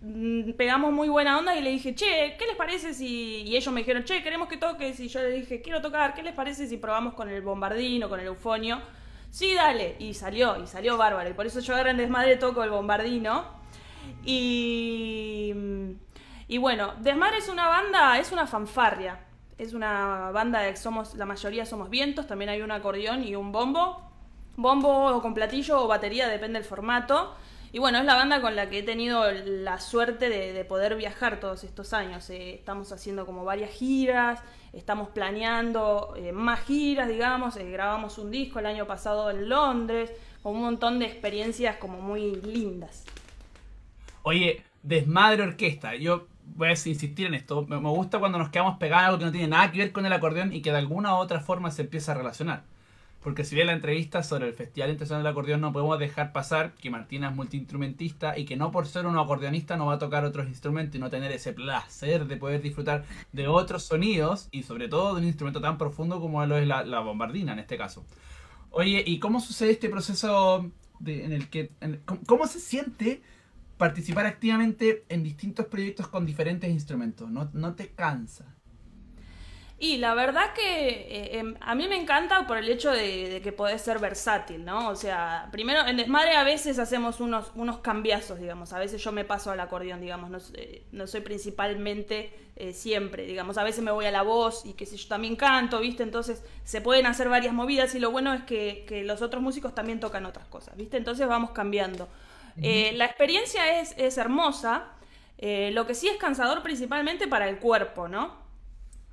[0.00, 3.42] mm, pegamos muy buena onda y le dije, che, ¿qué les parece si...?
[3.42, 4.98] Y ellos me dijeron, che, queremos que toques.
[4.98, 8.18] Y yo le dije, quiero tocar, ¿qué les parece si probamos con el bombardino, con
[8.18, 8.82] el eufonio?
[9.30, 9.94] Sí, dale.
[10.00, 11.30] Y salió, y salió bárbaro.
[11.30, 13.44] Y por eso yo ahora en Desmadre toco el bombardino.
[14.24, 15.54] Y,
[16.48, 19.20] y bueno, Desmadre es una banda, es una fanfarria.
[19.58, 23.52] Es una banda de somos, la mayoría somos vientos, también hay un acordeón y un
[23.52, 24.02] bombo.
[24.56, 27.34] Bombo o con platillo o batería, depende del formato.
[27.72, 30.96] Y bueno, es la banda con la que he tenido la suerte de, de poder
[30.96, 32.30] viajar todos estos años.
[32.30, 34.40] Eh, estamos haciendo como varias giras,
[34.72, 37.56] estamos planeando eh, más giras, digamos.
[37.56, 42.00] eh, grabamos un disco el año pasado en Londres, con un montón de experiencias como
[42.00, 43.04] muy lindas.
[44.22, 45.96] Oye, Desmadre Orquesta.
[45.96, 47.66] Yo voy a insistir en esto.
[47.66, 50.06] Me gusta cuando nos quedamos pegados en algo que no tiene nada que ver con
[50.06, 52.64] el acordeón y que de alguna u otra forma se empieza a relacionar.
[53.22, 56.74] porque si bien la entrevista sobre el Festival Internacional del Acordeón no podemos dejar pasar
[56.74, 60.24] que Martina es multiinstrumentista y que no por ser un acordeonista no va a tocar
[60.24, 64.86] otros instrumentos y no tener ese placer de poder disfrutar de otros sonidos y sobre
[64.88, 68.04] todo de un instrumento tan profundo como lo es la, bombardina en este caso.
[68.70, 71.72] Oye, ¿y cómo sucede este proceso de- en el que...
[71.80, 73.22] en- ¿cómo, cómo se siente
[73.76, 77.30] participar activamente en distintos proyectos con diferentes instrumentos?
[77.30, 78.56] ¿No, no te cansa?
[79.78, 83.52] Y la verdad que eh, em, a mí me encanta por el hecho de, que
[83.52, 84.88] podés ser versátil, ¿no?
[84.88, 88.72] O sea, primero, en Desmadre a veces hacemos unos, unos cambiazos, digamos.
[88.72, 90.30] A veces yo me paso al acordeón, digamos.
[90.30, 93.58] No, sé, no soy principalmente eh, siempre, digamos.
[93.58, 96.02] A veces me voy a la voz y que sé yo también canto, ¿viste?
[96.02, 99.74] Entonces se pueden hacer varias movidas y lo bueno es que, que los otros músicos
[99.74, 100.96] también tocan otras cosas, ¿viste?
[100.96, 102.08] Entonces vamos cambiando.
[102.62, 104.84] Eh, la experiencia es, es hermosa.
[105.38, 108.34] eh, lo que sí es cansador principalmente para el cuerpo, ¿no?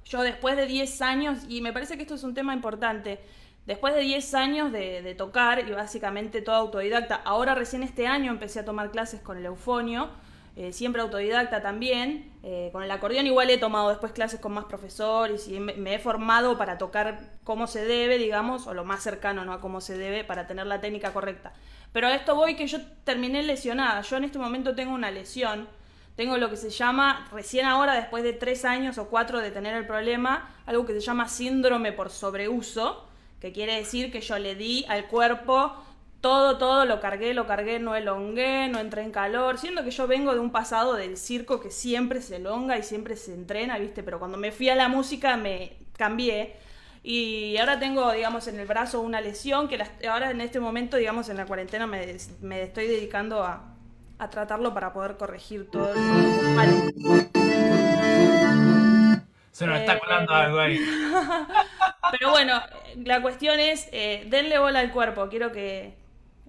[0.06, 3.20] Yo después de 10 años, y me parece que esto es un tema importante,
[3.66, 8.32] después de 10 años de, de tocar y básicamente todo autodidacta, ahora recién este año
[8.32, 10.10] empecé a tomar clases con el eufonio,
[10.56, 14.66] eh, siempre autodidacta también, eh, con el acordeón igual he tomado después clases con más
[14.66, 19.46] profesores y me, he formado para tocar como se debe, digamos, o lo más cercano
[19.46, 19.54] ¿no?
[19.54, 21.54] a cómo se debe para tener la técnica correcta.
[21.92, 25.68] Pero a esto voy que yo terminé lesionada, yo en este momento tengo una lesión,
[26.16, 29.76] tengo lo que se llama, recién ahora, después de tres años o cuatro de tener
[29.76, 33.08] el problema, algo que se llama síndrome por sobreuso,
[33.42, 35.76] que quiere decir que yo le di al cuerpo
[36.24, 40.08] todo, todo, lo cargué, lo cargué, no elongué, no entré en calor, siendo que yo
[40.08, 44.04] vengo de un pasado del circo que siempre se elonga y siempre se entrena, ¿viste?
[44.04, 46.56] Pero cuando me fui a la música me cambié.
[47.04, 49.78] Y ahora tengo, digamos, en el brazo una lesión que
[50.10, 53.76] ahora en este momento, digamos, en la cuarentena me, me estoy dedicando a,
[54.18, 56.00] a tratarlo para poder corregir todo el.
[59.52, 60.80] Se nos Eh, está colando algo ahí.
[62.10, 62.62] Pero bueno,
[62.96, 65.30] la cuestión es, eh, denle bola al cuerpo.
[65.30, 65.98] Quiero que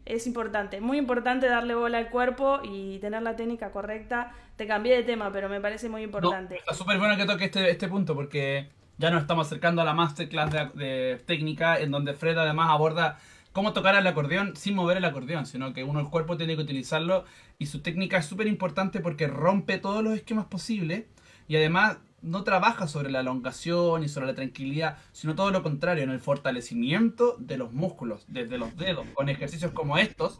[0.06, 4.32] es importante, muy importante darle bola al cuerpo y tener la técnica correcta.
[4.56, 6.56] Te cambié de tema, pero me parece muy No, importante.
[6.56, 9.94] está súper bueno que toque este, este punto porque ya nos estamos acercando a la
[9.94, 13.18] masterclass de, de técnica en donde Fred además aborda
[13.52, 16.62] cómo tocar el acordeón sin mover el acordeón, sino que uno el cuerpo tiene que
[16.62, 17.24] utilizarlo
[17.58, 21.04] y su técnica es súper importante porque rompe todos los esquemas posibles
[21.48, 26.02] y además no trabaja sobre la elongación y sobre la tranquilidad, sino todo lo contrario,
[26.02, 30.38] en el fortalecimiento de los músculos, desde los dedos, con ejercicios como estos,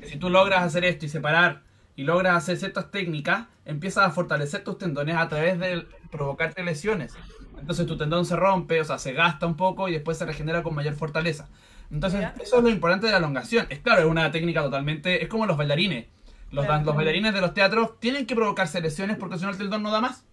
[0.00, 1.62] que si tú logras hacer esto y separar
[1.96, 7.14] y logras hacer ciertas técnicas, empiezas a fortalecer tus tendones a través de provocarte lesiones.
[7.60, 10.62] Entonces tu tendón se rompe, o sea, se gasta un poco y después se regenera
[10.62, 11.48] con mayor fortaleza.
[11.90, 13.66] Entonces, eso es lo importante de la elongación.
[13.70, 15.22] Es claro, es una técnica totalmente.
[15.22, 16.06] Es como los bailarines.
[16.50, 19.82] Los, los bailarines de los teatros tienen que provocarse lesiones porque si no el tendón
[19.82, 20.24] no da más.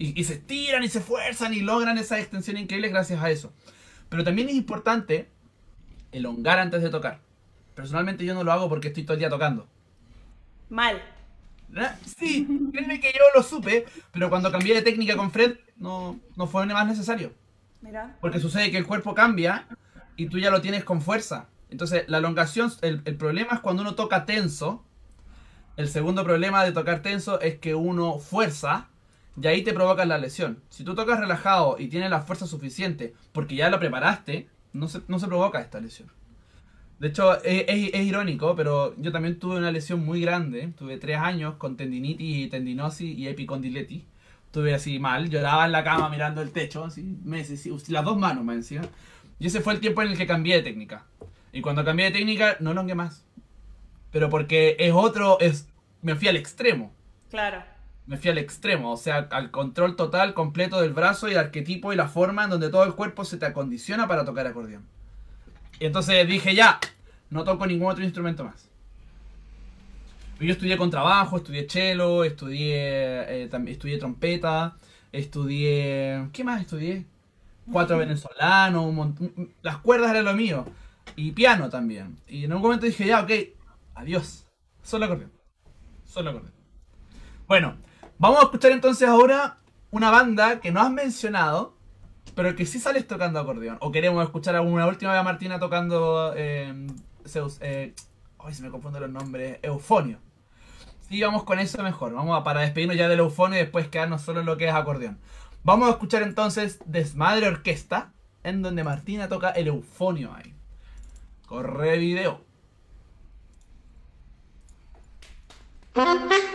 [0.00, 3.52] Y, y se estiran y se esfuerzan y logran esa extensión increíble gracias a eso.
[4.08, 5.28] Pero también es importante
[6.10, 7.20] elongar antes de tocar.
[7.74, 9.68] Personalmente yo no lo hago porque estoy todo el día tocando.
[10.68, 11.02] Mal.
[11.68, 11.98] ¿Verdad?
[12.04, 16.46] Sí, créeme que yo lo supe, pero cuando cambié de técnica con Fred no, no
[16.46, 17.32] fue más necesario.
[17.80, 18.16] Mira.
[18.20, 19.68] Porque sucede que el cuerpo cambia
[20.16, 21.48] y tú ya lo tienes con fuerza.
[21.70, 24.84] Entonces, la elongación, el, el problema es cuando uno toca tenso.
[25.76, 28.88] El segundo problema de tocar tenso es que uno fuerza
[29.40, 30.62] y ahí te provoca la lesión.
[30.70, 35.00] Si tú tocas relajado y tienes la fuerza suficiente porque ya lo preparaste, no se,
[35.08, 36.08] no se provoca esta lesión.
[36.98, 40.72] De hecho, es, es- irónico, pero yo también tuve una lesión muy grande.
[40.76, 44.02] Tuve tres años con tendinitis, tendinosis y epicondiletis.
[44.46, 48.44] Estuve así mal, lloraba en la cama mirando el techo, así, meses, las dos manos
[48.44, 48.82] me encima.
[49.38, 51.06] Y ese fue el tiempo en el que cambié de técnica.
[51.52, 53.24] Y cuando cambié de técnica, no longué más.
[54.10, 55.68] Pero porque es otro, es
[56.02, 56.92] me fui al extremo.
[57.30, 57.62] Claro.
[58.10, 61.92] Me fui al extremo, o sea, al control total, completo del brazo y el arquetipo
[61.92, 64.84] y la forma en donde todo el cuerpo se te acondiciona para tocar acordeón.
[65.78, 66.80] Y entonces dije, ya,
[67.30, 68.68] no toco ningún otro instrumento más.
[70.40, 74.76] Y Yo estudié contrabajo, estudié cello, estudié, eh, también estudié trompeta,
[75.12, 76.30] estudié...
[76.32, 77.06] ¿Qué más estudié?
[77.70, 80.64] Cuatro venezolanos, un montón- las cuerdas eran lo mío.
[81.14, 82.16] Y piano también.
[82.26, 83.30] Y en un momento dije, ya, ok,
[83.94, 84.46] adiós.
[84.82, 85.30] Solo acordeón.
[86.04, 86.54] Solo acordeón.
[87.46, 87.76] Bueno,
[88.20, 89.58] vamos a escuchar entonces ahora
[89.90, 91.74] una banda que no has mencionado,
[92.36, 93.78] pero que sí sales tocando acordeón.
[93.80, 96.32] O queremos escuchar alguna última vez a Martina tocando.
[96.36, 96.86] Eh,
[97.60, 97.94] eh,
[98.38, 99.58] ay, se me confunden los nombres.
[99.62, 100.18] Eufonio.
[101.08, 102.12] Sí, vamos con eso mejor.
[102.12, 104.74] Vamos a, para despedirnos ya del eufonio y después quedarnos solo en lo que es
[104.74, 105.18] acordeón.
[105.64, 108.12] Vamos a escuchar entonces Desmadre Orquesta,
[108.44, 110.54] en donde Martina toca el eufonio ahí.
[111.46, 112.42] Corre video.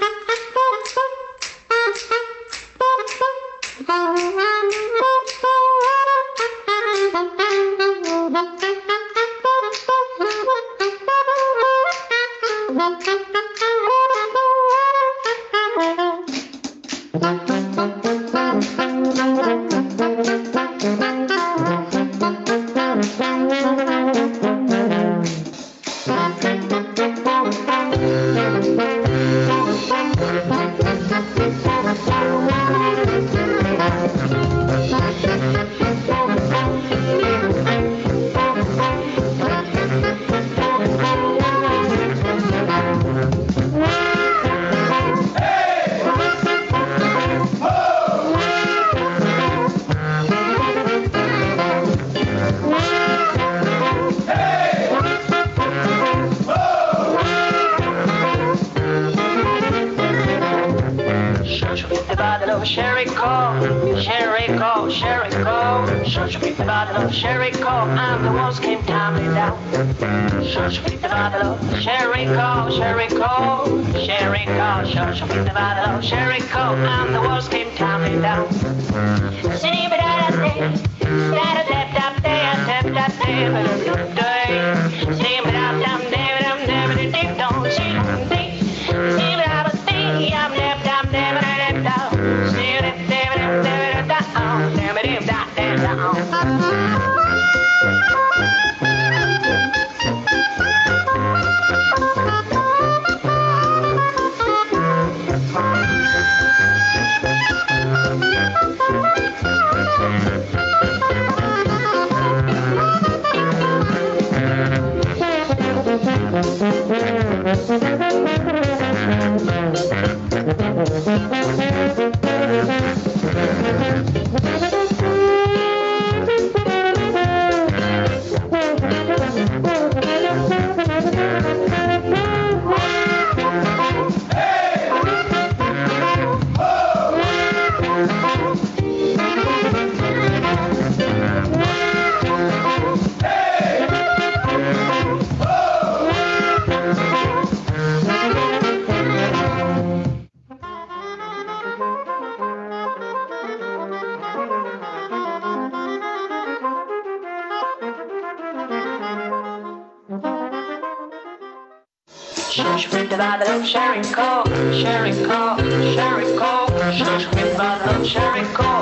[167.66, 168.75] on cherry coke.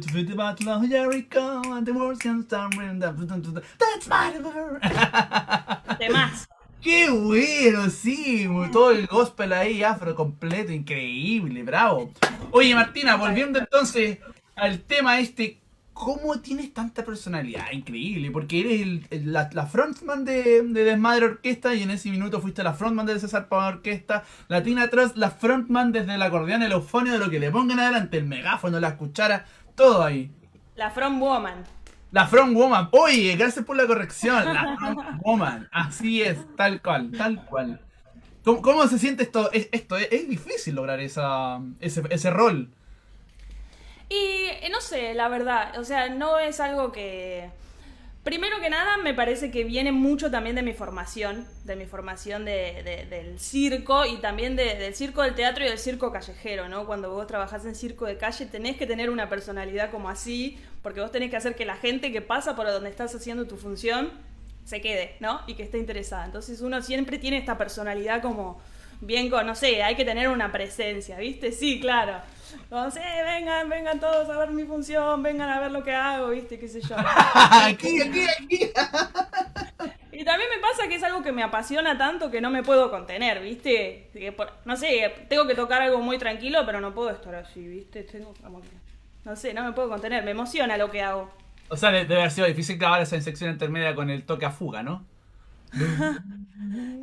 [0.00, 2.46] The battle of Jericho, and the can
[3.78, 4.32] That's my.
[5.98, 6.48] Demás.
[6.80, 7.88] ¡Qué bueno!
[7.88, 12.12] Sí, todo el gospel ahí afro completo, increíble, bravo.
[12.50, 14.18] Oye, Martina, volviendo entonces
[14.54, 15.60] al tema este,
[15.94, 17.72] ¿cómo tienes tanta personalidad?
[17.72, 22.10] Increíble, porque eres el- el- la, la frontman de, de Desmadre Orquesta y en ese
[22.10, 26.62] minuto fuiste la frontman de César Pavón Orquesta, Latina Trust, la frontman desde el acordeón,
[26.62, 30.30] el eufonio, de lo que le pongan adelante, el megáfono, la cuchara, todo ahí.
[30.76, 31.64] La From Woman.
[32.10, 32.88] La Front Woman.
[32.92, 34.54] Oye, gracias por la corrección.
[34.54, 35.68] La Front Woman.
[35.72, 37.80] Así es, tal cual, tal cual.
[38.44, 39.50] ¿Cómo, cómo se siente esto?
[39.52, 42.70] Es, esto es, es difícil lograr esa, ese, ese rol.
[44.08, 47.50] Y eh, no sé, la verdad, o sea, no es algo que...
[48.24, 52.46] Primero que nada, me parece que viene mucho también de mi formación, de mi formación
[52.46, 56.70] de, de- del circo y también de- del circo del teatro y del circo callejero,
[56.70, 56.86] ¿no?
[56.86, 61.02] Cuando vos trabajás en circo de calle tenés que tener una personalidad como así, porque
[61.02, 64.10] vos tenés que hacer que la gente que pasa por donde estás haciendo tu función
[64.64, 65.42] se quede, ¿no?
[65.46, 66.24] Y que esté interesada.
[66.24, 68.58] Entonces uno siempre tiene esta personalidad como
[69.00, 71.52] bien con, no sé, hay que tener una presencia, ¿viste?
[71.52, 72.18] Sí, claro.
[72.70, 76.28] Como, sí, vengan, vengan todos a ver mi función, vengan a ver lo que hago,
[76.30, 76.58] ¿viste?
[76.58, 76.96] ¿Qué sé yo?
[77.34, 78.60] aquí, aquí, aquí.
[80.12, 82.90] Y también me pasa que es algo que me apasiona tanto que no me puedo
[82.90, 84.08] contener, ¿viste?
[84.12, 87.66] Que por- no sé, tengo que tocar algo muy tranquilo, pero no puedo estar así,
[87.66, 88.04] ¿viste?
[88.04, 88.68] Tengo como que-
[89.24, 91.30] no sé, no me puedo contener, me emociona lo que hago.
[91.68, 94.82] O sea, debe haber sido difícil grabar esa sección intermedia con el toque a fuga,
[94.84, 95.04] ¿no?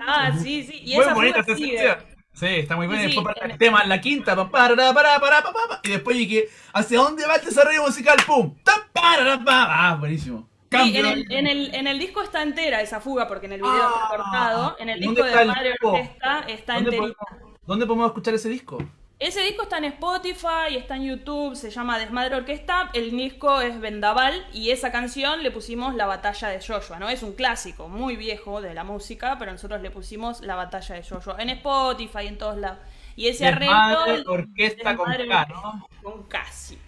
[0.08, 0.82] Ah, sí, sí.
[0.84, 1.98] Y muy esa bonita esa sección.
[2.34, 2.88] Sí, está muy.
[2.88, 5.80] Sí, Y después para el tema, la quinta, pa, para, para, para, para, pa, pa,
[5.84, 8.18] y después dije, ¿hacia dónde va el desarrollo musical?
[8.26, 8.56] ¡Pum!
[8.94, 9.68] Para, pa.
[9.90, 10.50] Ah, buenísimo.
[10.72, 13.62] Sí, en el, en, el, en el disco está entera esa fuga, porque en el
[13.62, 14.76] video Ah, está cortado.
[14.80, 15.76] En el ¿dónde disco de Madre?
[15.82, 17.18] Orquesta está ¿Dónde enterita.
[17.30, 18.78] podemos, ¿Dónde podemos escuchar ese disco?
[19.22, 22.90] Ese disco está en Spotify, está en YouTube, se llama Desmadre Orquesta.
[22.92, 27.08] El disco es Vendaval y esa canción le pusimos La Batalla de Joshua, ¿no?
[27.08, 31.04] Es un clásico muy viejo de la música, pero nosotros le pusimos La Batalla de
[31.04, 32.80] Joshua en Spotify, en todos lados.
[33.16, 34.32] Y ese Desmadre arreglo.
[34.32, 35.88] Orquesta con K, ¿no?
[36.02, 36.80] Con casi.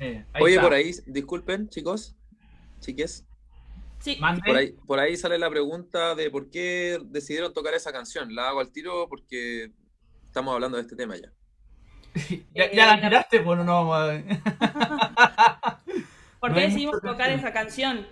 [0.00, 0.62] Eh, Oye, está.
[0.62, 2.14] por ahí, disculpen, chicos,
[2.80, 3.24] chiques.
[4.00, 4.18] Sí.
[4.20, 4.42] Mande.
[4.44, 8.34] Por ahí, por ahí sale la pregunta de por qué decidieron tocar esa canción.
[8.34, 9.70] La hago al tiro porque
[10.32, 11.30] estamos hablando de este tema ya.
[12.54, 13.40] ¿Ya, ya la tiraste?
[13.40, 15.78] Bueno, no vamos a...
[16.40, 18.06] ¿Por qué decidimos tocar esa canción?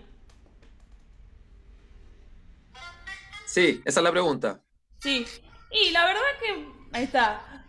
[3.46, 4.60] Sí, esa es la pregunta.
[5.00, 5.26] Sí.
[5.72, 6.68] Y la verdad que.
[6.92, 7.66] Ahí está.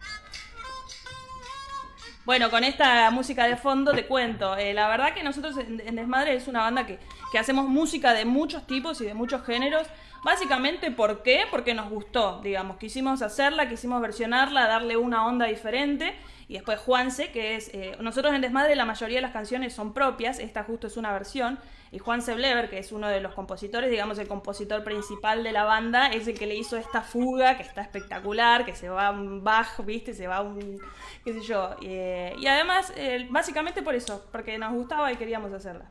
[2.26, 4.56] Bueno, con esta música de fondo te cuento.
[4.58, 7.00] eh, la verdad que nosotros en, en Desmadre es una banda que,
[7.32, 9.88] que hacemos música de muchos tipos y de muchos géneros.
[10.24, 11.46] Básicamente, ¿por qué?
[11.50, 12.78] Porque nos gustó, digamos.
[12.78, 16.14] Quisimos hacerla, quisimos versionarla, darle una onda diferente.
[16.48, 17.74] Y después Juanse, que es...
[17.74, 21.12] eh, nosotros en Desmadre la mayoría de las canciones son propias, esta justo es una
[21.12, 21.60] versión.
[21.92, 25.64] Y Juanse Blever, que es uno de los compositores, digamos el compositor principal de la
[25.64, 29.44] banda, es el que le hizo esta fuga, que está espectacular, que se va un
[29.44, 30.14] Bach, ¿viste?
[30.14, 30.80] Se va un...
[31.24, 31.76] qué sé yo.
[31.82, 35.90] eh, y además, eh, básicamente por eso, porque nos gustaba y queríamos hacerla.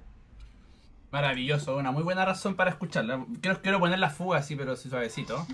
[1.11, 3.27] Maravilloso, una muy buena razón para escucharla.
[3.41, 5.45] Quiero, quiero poner la fuga así, pero suavecito.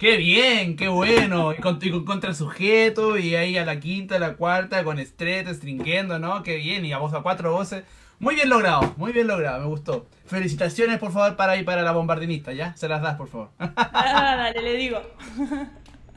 [0.00, 0.76] ¡Qué bien!
[0.76, 1.52] ¡Qué bueno!
[1.52, 4.82] Y con, y con contra el sujeto, y ahí a la quinta, a la cuarta,
[4.82, 6.42] con estrete, stringiendo, ¿no?
[6.42, 6.86] ¡Qué bien!
[6.86, 7.84] Y a voz a cuatro voces.
[8.18, 10.06] Muy bien logrado, muy bien logrado, me gustó.
[10.24, 12.74] Felicitaciones, por favor, para ahí para la bombardinista, ¿ya?
[12.76, 13.50] Se las das, por favor.
[13.58, 15.02] Ah, dale, le digo.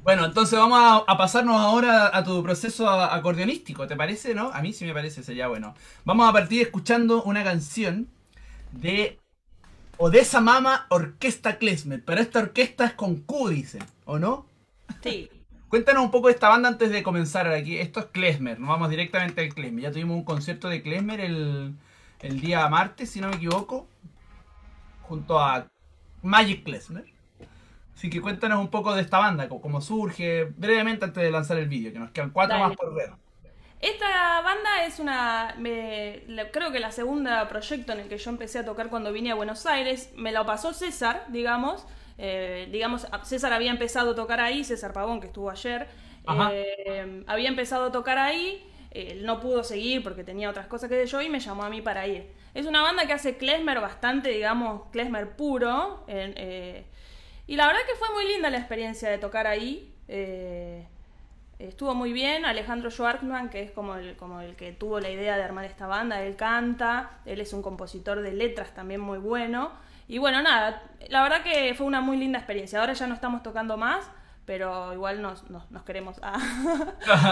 [0.04, 4.52] Bueno, entonces vamos a, a pasarnos ahora a tu proceso acordeonístico, ¿te parece, no?
[4.52, 5.76] A mí sí me parece, sería bueno.
[6.04, 8.10] Vamos a partir escuchando una canción
[8.72, 9.23] de
[9.98, 13.52] Odessa Mama Orquesta Klezmer, pero esta orquesta es con Q,
[14.06, 14.46] ¿o no?
[15.02, 15.30] Sí.
[15.70, 17.78] Cuéntanos un poco de esta banda antes de comenzar aquí.
[17.78, 19.84] Esto es Klezmer, nos vamos directamente al Klezmer.
[19.84, 21.76] Ya tuvimos un concierto de Klezmer el,
[22.22, 23.88] el día martes, si no me equivoco,
[25.04, 25.68] junto a
[26.22, 27.06] Magic Klezmer.
[27.96, 31.68] Así que cuéntanos un poco de esta banda, cómo surge, brevemente antes de lanzar el
[31.68, 32.68] vídeo, que nos quedan cuatro Dale.
[32.68, 33.12] más por ver.
[33.84, 35.56] Esta banda es una.
[35.58, 39.12] me- la- creo que la segunda proyecto en el que yo empecé a tocar cuando
[39.12, 40.12] vine a Buenos Aires.
[40.16, 41.86] Me lo pasó César, digamos.
[42.18, 45.88] Eh, digamos, César había empezado a tocar ahí, César Pavón, que estuvo ayer.
[46.54, 48.66] Eh, había empezado a tocar ahí.
[48.92, 51.82] Él no pudo seguir porque tenía otras cosas que yo y me llamó a mí
[51.82, 52.32] para ir.
[52.54, 56.06] Es una banda que hace klezmer bastante, digamos, klezmer puro.
[56.08, 56.86] eh,
[57.48, 59.90] y la verdad que fue muy linda la experiencia de tocar ahí.
[60.08, 60.88] eh,
[61.68, 65.38] Estuvo muy bien, Alejandro Schwartzman, que es como el, como el que tuvo la idea
[65.38, 69.72] de armar esta banda, él canta, él es un compositor de letras también muy bueno.
[70.10, 72.82] Y bueno, nada, la verdad que fue una muy linda experiencia.
[72.82, 74.06] Ahora ya no estamos tocando más,
[74.46, 76.20] pero igual nos, nos, nos queremos.
[76.22, 76.38] Ah.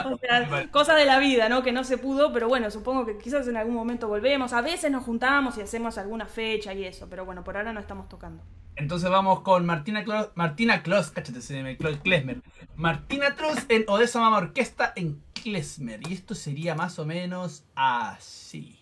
[0.10, 1.62] o sea, cosas de la vida, ¿no?
[1.62, 4.54] Que no se pudo, pero bueno, supongo que quizás en algún momento volvemos.
[4.54, 7.82] A veces nos juntamos y hacemos alguna fecha y eso, pero bueno, por ahora no
[7.82, 8.42] estamos tocando.
[8.76, 12.42] Entonces vamos con Martina Kloss, Martina Kloss, Klezmer.
[12.76, 16.00] Martina Kloss en Odessa Mama Orquesta en Klezmer.
[16.08, 18.78] Y esto sería más o menos así.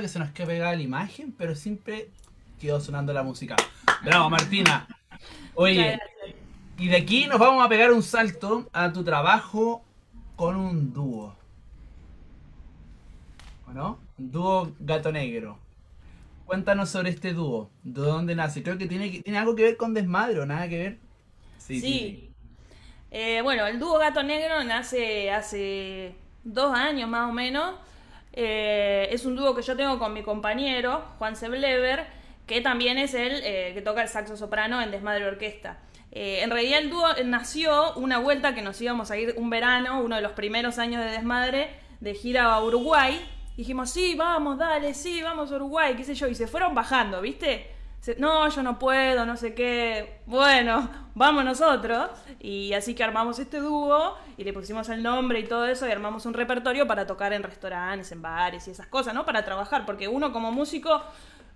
[0.00, 2.08] Que se nos quedó pegada la imagen, pero siempre
[2.60, 3.56] quedó sonando la música.
[4.04, 4.86] Bravo, Martina.
[5.54, 5.98] Oye,
[6.78, 9.84] y de aquí nos vamos a pegar un salto a tu trabajo
[10.36, 11.34] con un dúo.
[13.68, 13.98] ¿O no?
[14.18, 15.58] Un dúo gato negro.
[16.46, 17.70] Cuéntanos sobre este dúo.
[17.82, 18.62] ¿De dónde nace?
[18.62, 20.98] Creo que tiene, tiene algo que ver con desmadre, ¿o nada que ver?
[21.58, 22.30] Sí.
[23.10, 27.74] Eh, bueno, el dúo Gato Negro nace hace dos años más o menos.
[28.32, 32.06] Eh, es un dúo que yo tengo con mi compañero, Juan Seblever,
[32.46, 35.78] que también es el eh, que toca el saxo soprano en Desmadre Orquesta.
[36.12, 40.00] Eh, en realidad el dúo nació una vuelta que nos íbamos a ir un verano,
[40.02, 41.70] uno de los primeros años de Desmadre,
[42.00, 43.20] de gira a Uruguay.
[43.56, 47.20] Dijimos, sí, vamos, dale, sí, vamos a Uruguay, qué sé yo, y se fueron bajando,
[47.20, 47.79] ¿viste?
[48.18, 50.20] No, yo no puedo, no sé qué.
[50.26, 52.10] Bueno, vamos nosotros.
[52.40, 55.90] Y así que armamos este dúo y le pusimos el nombre y todo eso y
[55.90, 59.26] armamos un repertorio para tocar en restaurantes, en bares y esas cosas, ¿no?
[59.26, 61.02] Para trabajar, porque uno como músico,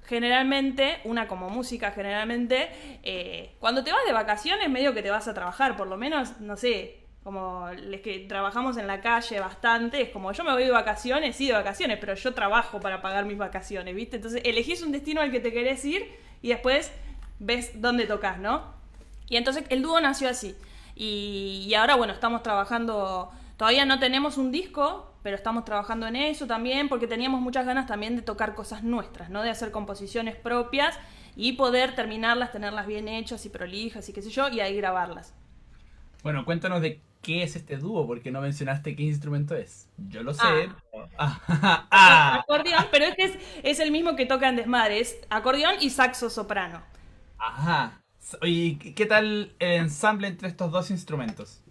[0.03, 2.70] generalmente, una como música generalmente,
[3.03, 6.40] eh, cuando te vas de vacaciones medio que te vas a trabajar, por lo menos,
[6.40, 10.64] no sé, como les que trabajamos en la calle bastante, es como yo me voy
[10.64, 14.16] de vacaciones, sí de vacaciones, pero yo trabajo para pagar mis vacaciones, ¿viste?
[14.16, 16.07] Entonces elegís un destino al que te querés ir
[16.43, 16.93] y después
[17.39, 18.75] ves dónde tocas, ¿no?
[19.27, 20.55] Y entonces el dúo nació así.
[20.95, 26.16] Y, y ahora, bueno, estamos trabajando, todavía no tenemos un disco, pero estamos trabajando en
[26.16, 29.43] eso también, porque teníamos muchas ganas también de tocar cosas nuestras, ¿no?
[29.43, 30.99] De hacer composiciones propias
[31.37, 35.33] y poder terminarlas, tenerlas bien hechas y prolijas y qué sé yo, y ahí grabarlas.
[36.22, 39.91] Bueno, cuéntanos de qué es este dúo, porque no mencionaste qué instrumento es.
[39.99, 40.47] Yo lo sé.
[40.47, 41.11] Ah.
[41.18, 41.41] Ah,
[41.91, 45.91] ah, Acordeón, pero este es, es el mismo que toca en Desmadre, es acordeón y
[45.91, 46.83] saxo soprano.
[47.39, 48.03] ajá.
[48.41, 51.62] ¿qué- ¿qué tal el ensamble entre estos dos instrumentos?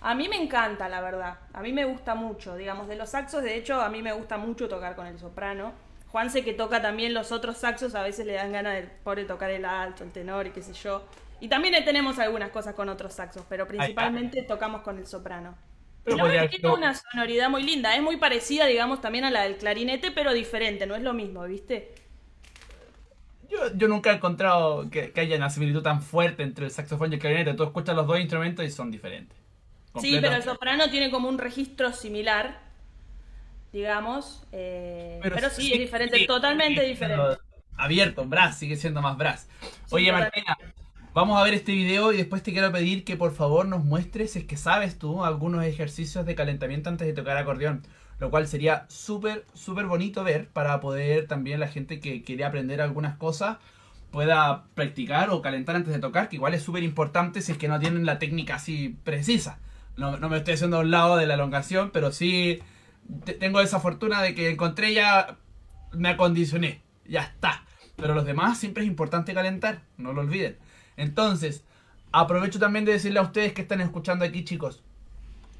[0.00, 1.38] A mí me encanta, la verdad.
[1.52, 4.38] A mí me gusta mucho, digamos, de los saxos, de hecho, a mí me gusta
[4.38, 5.72] mucho tocar con el soprano.
[6.08, 9.50] Juanse que toca también los otros saxos, a veces le dan ganas de pobre tocar
[9.50, 11.04] el alto, el tenor y qué sé yo.
[11.40, 15.56] Y también tenemos algunas cosas con otros saxos, pero principalmente tocamos con el soprano.
[16.04, 19.30] Pero verdad podría- que tiene una sonoridad muy linda, es muy parecida, digamos, también a
[19.30, 21.94] la del clarinete, pero diferente, no es lo mismo, ¿viste?
[23.48, 27.10] Yo, yo nunca he encontrado que, que haya una similitud tan fuerte entre el saxofón
[27.12, 27.54] y el clarinete.
[27.54, 29.36] Tú escuchas los dos instrumentos y son diferentes.
[29.96, 32.60] Sí, pero el soprano tiene como un registro similar,
[33.72, 34.44] digamos.
[34.52, 37.38] eh, pero, sí, es diferente, sí, totalmente diferente.
[37.76, 39.48] Abierto, brass, sigue siendo más brass.
[39.90, 40.12] Oye.
[40.12, 40.56] Martina,
[41.14, 44.32] vamos a ver este video y después te quiero pedir que por favor nos muestres,
[44.32, 47.82] si es que sabes tú, algunos ejercicios de calentamiento antes de tocar acordeón.
[48.18, 52.80] Lo cual sería súper, súper bonito ver para poder también la gente que quiere aprender
[52.82, 53.56] algunas cosas
[54.10, 57.68] pueda practicar o calentar antes de tocar, que igual es súper importante si es que
[57.68, 59.58] no tienen la técnica así precisa.
[59.96, 62.60] No, no me estoy haciendo a un lado de la elongación, pero sí
[63.24, 65.38] te- tengo esa fortuna de que encontré ya,
[65.92, 67.64] me acondicioné, ya está.
[67.96, 70.58] Pero los demás siempre es importante calentar, no lo olviden.
[71.00, 71.64] Entonces,
[72.12, 74.82] aprovecho también de decirle a ustedes que están escuchando aquí, chicos.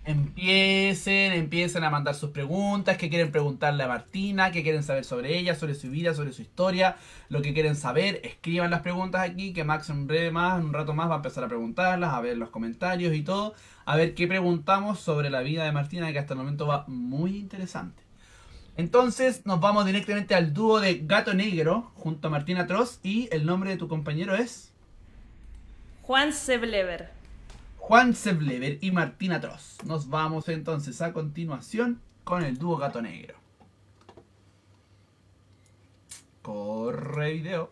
[0.04, 5.38] Empiecen, empiecen a mandar sus preguntas, que quieren preguntarle a Martina, que quieren saber sobre
[5.38, 6.96] ella, sobre su vida, sobre su historia,
[7.30, 10.72] lo que quieren saber, escriban las preguntas aquí, que Max en breve más, en un
[10.74, 13.54] rato más va a empezar a preguntarlas, a ver los comentarios y todo,
[13.86, 17.38] a ver qué preguntamos sobre la vida de Martina, que hasta el momento va muy
[17.38, 18.02] interesante.
[18.76, 23.46] Entonces nos vamos directamente al dúo de Gato Negro junto a Martina Tross y el
[23.46, 24.69] nombre de tu compañero es
[26.10, 27.08] Juan Seblever.
[27.76, 29.78] Juan Seblever y Martina Tross.
[29.84, 33.36] Nos vamos entonces a continuación con el dúo Gato Negro.
[36.42, 37.70] Corre video.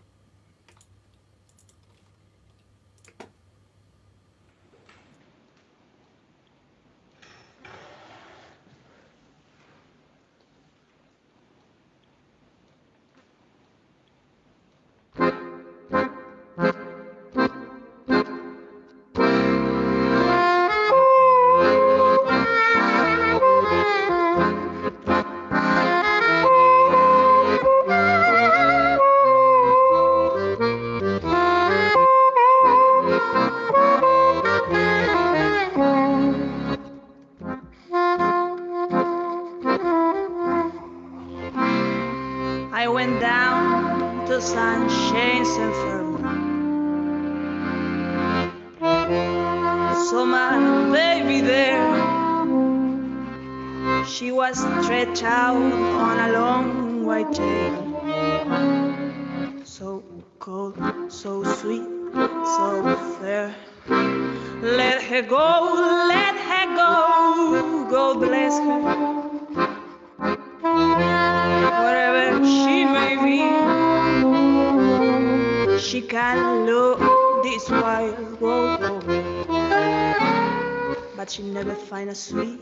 [82.08, 82.60] A sweet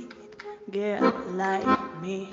[0.70, 2.28] girl like me.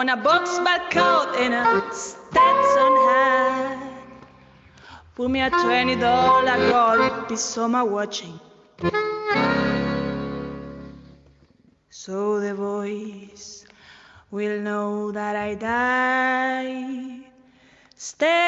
[0.00, 3.76] Want a box back coat and a Stetson hat.
[5.14, 8.40] Put me a twenty dollar gold piece on my watching.
[11.90, 13.66] So the voice
[14.30, 17.26] will know that I die
[17.94, 18.40] standing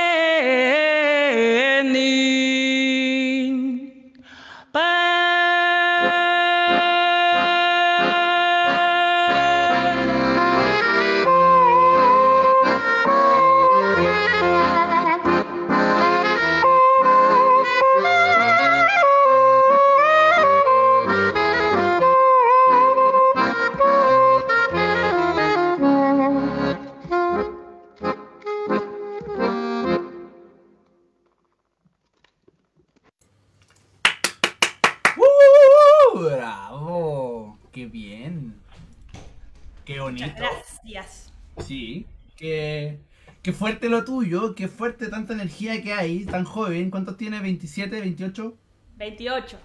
[43.63, 46.91] fuerte lo tuyo, qué fuerte tanta energía que hay, tan joven.
[46.91, 47.39] ¿Cuántos tiene?
[47.41, 48.57] ¿27, 28?
[48.97, 49.59] 28.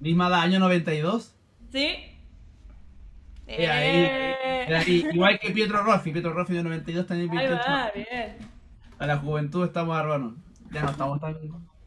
[0.00, 1.34] Misma edad, año 92.
[1.72, 1.86] ¿Sí?
[3.46, 4.36] Eh, ahí, Eh.
[4.68, 7.64] eh, ahí, igual que Pietro Roffi, Pietro Roffi de 92 también Ahí 28.
[7.70, 8.36] va, bien.
[8.98, 10.34] A la juventud estamos arbanos.
[10.70, 11.34] Ya no estamos tan,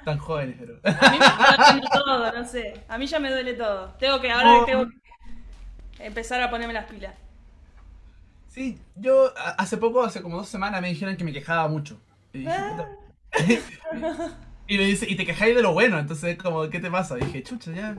[0.03, 0.79] tan jóvenes, pero.
[0.83, 2.73] A mí me doliendo todo, no sé.
[2.89, 3.89] A mí ya me duele todo.
[3.99, 4.65] Tengo que, ahora Oh.
[4.65, 7.13] tengo que empezar a ponerme las pilas.
[8.51, 11.97] Sí, yo hace poco, hace como dos semanas, me dijeron que me quejaba mucho.
[12.33, 12.85] Y dije, Ah.
[14.67, 17.17] y me dice, y te quejáis de lo bueno, entonces como, ¿qué te pasa?
[17.17, 17.95] Y dije, chucha, ya,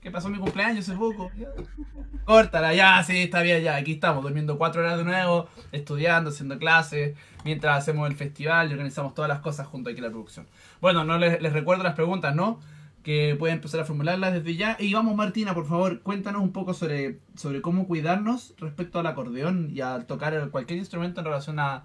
[0.00, 1.30] ¿qué pasó en mi cumpleaños hace poco?
[1.36, 1.48] Ya.
[2.24, 6.58] Córtala, ya, sí, está bien, ya, aquí estamos, durmiendo cuatro horas de nuevo, estudiando, haciendo
[6.58, 7.14] clases,
[7.44, 10.46] mientras hacemos el festival y organizamos todas las cosas junto aquí a la producción.
[10.80, 12.58] Bueno, no les, les recuerdo las preguntas, ¿no?
[13.04, 14.76] Que pueden empezar a formularlas desde ya.
[14.80, 19.70] Y vamos, Martina, por favor, cuéntanos un poco sobre, sobre cómo cuidarnos respecto al acordeón
[19.72, 21.84] y al tocar cualquier instrumento en relación a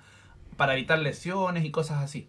[0.60, 2.28] para evitar lesiones y cosas así.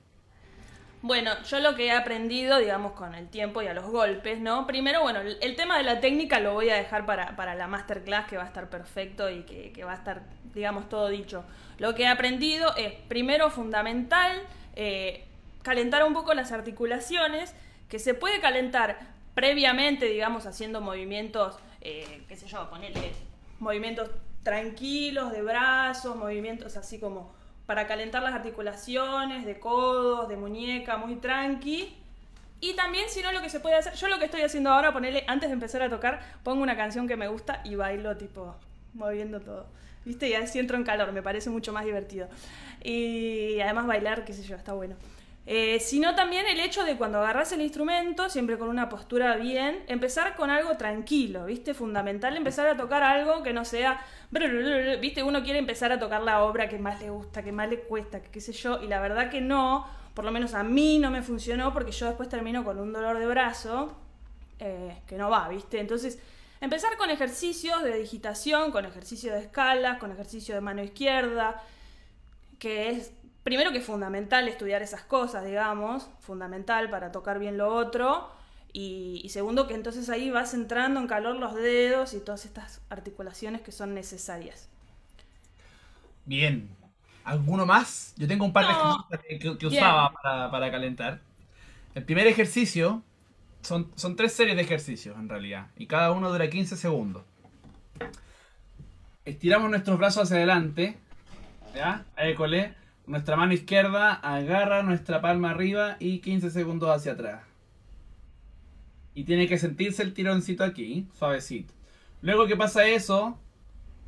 [1.03, 4.67] Bueno, yo lo que he aprendido, digamos, con el tiempo y a los golpes, ¿no?
[4.67, 8.27] Primero, bueno, el, tema de la técnica lo voy a dejar para, para la masterclass,
[8.27, 10.23] que va a estar perfecto y que, que va a estar,
[10.55, 11.43] digamos, todo dicho.
[11.79, 14.43] Lo que he aprendido es, primero, fundamental,
[14.77, 15.25] eh,
[15.63, 17.55] calentar un poco las articulaciones,
[17.91, 18.99] que se puede calentar
[19.35, 23.13] previamente, digamos, haciendo movimientos, eh, qué sé yo, ponerle
[23.59, 24.11] movimientos
[24.43, 27.33] tranquilos de brazos, movimientos así como
[27.67, 31.97] para calentar las articulaciones de codos, de muñeca, muy tranqui.
[32.61, 34.93] Y también, si no, lo que se puede hacer, yo lo que estoy haciendo ahora,
[34.93, 38.55] ponerle, antes de empezar a tocar, pongo una canción que me gusta y bailo tipo
[38.95, 39.67] moviendo todo.
[40.05, 40.29] ¿Viste?
[40.29, 42.29] Y así entro en calor, me parece mucho más divertido.
[42.83, 44.97] Y además bailar, qué sé yo, está bueno.
[45.53, 49.83] Eh, sino también el hecho de cuando agarras el instrumento, siempre con una postura bien,
[49.89, 51.75] empezar con algo tranquilo, ¿viste?
[51.75, 54.01] Fundamental empezar a tocar algo que no sea,
[55.01, 55.25] ¿viste?
[55.25, 58.23] Uno quiere empezar a tocar la obra que más le gusta, que más le cuesta,
[58.23, 61.11] que qué sé yo, y la verdad que no, por lo menos a mí no
[61.11, 63.99] me funcionó porque yo después termino con un dolor de brazo
[64.61, 65.81] eh, que no va, ¿viste?
[65.81, 66.21] Entonces,
[66.61, 71.61] empezar con ejercicios de digitación, con ejercicios de escalas, con ejercicio de mano izquierda,
[72.61, 73.11] que es
[73.43, 78.31] primero que es fundamental estudiar esas cosas, digamos, fundamental para tocar bien lo otro,
[78.73, 82.81] y, y, segundo que entonces ahí vas entrando en calor los dedos y todas estas
[82.89, 84.69] articulaciones que son necesarias.
[86.25, 86.69] Bien.
[87.25, 88.15] ¿Alguno más?
[88.17, 91.21] Yo tengo un par de ejercicios que, que- que usaba para, para calentar.
[91.95, 93.03] El primer ejercicio
[93.63, 97.25] son, son tres series de ejercicios en realidad, y cada uno dura 15 segundos.
[99.25, 100.99] Estiramos nuestros brazos hacia adelante,
[101.75, 102.05] ¿ya?
[102.17, 102.75] École.
[103.11, 107.43] Nuestra mano izquierda agarra nuestra palma arriba y 15 segundos hacia atrás.
[109.15, 111.75] Y tiene que sentirse el tironcito aquí, suavecito.
[112.23, 113.37] Luego que pasa eso,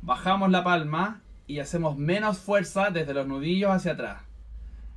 [0.01, 4.21] bajamos la palma y hacemos menos fuerza desde los nudillos hacia atrás.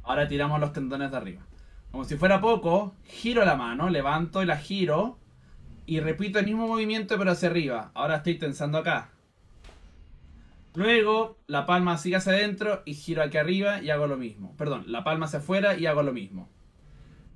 [0.04, 1.42] Ahora tiramos los tendones de arriba.
[1.90, 5.18] Como si fuera poco, giro la mano, levanto y la giro
[5.84, 7.90] y repito el mismo movimiento pero hacia arriba.
[7.92, 9.10] Ahora estoy tensando acá.
[10.76, 14.54] Luego la palma sigue hacia adentro y giro aquí arriba y hago lo mismo.
[14.58, 16.50] Perdón, la palma hacia afuera y hago lo mismo.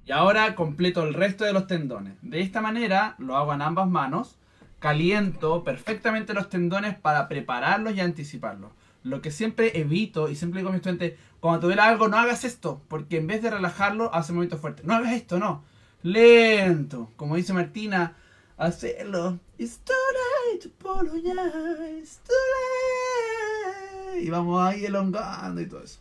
[0.04, 2.18] Y ahora completo el resto de los tendones.
[2.20, 4.38] De esta manera lo hago en ambas manos.
[4.78, 8.72] Caliento perfectamente los tendones para prepararlos y anticiparlos.
[9.04, 12.44] Lo que siempre evito y siempre digo a mi estudiante, cuando te algo no hagas
[12.44, 14.84] esto, porque en vez de relajarlo hace movimientos fuertes.
[14.84, 15.64] No hagas esto, no.
[16.02, 17.10] Lento.
[17.16, 18.16] Como dice Martina,
[18.58, 19.38] hacerlo.
[19.60, 22.00] It's too late to apologize.
[22.00, 24.22] It's too late.
[24.22, 26.00] Y vamos ahí elongando y todo eso.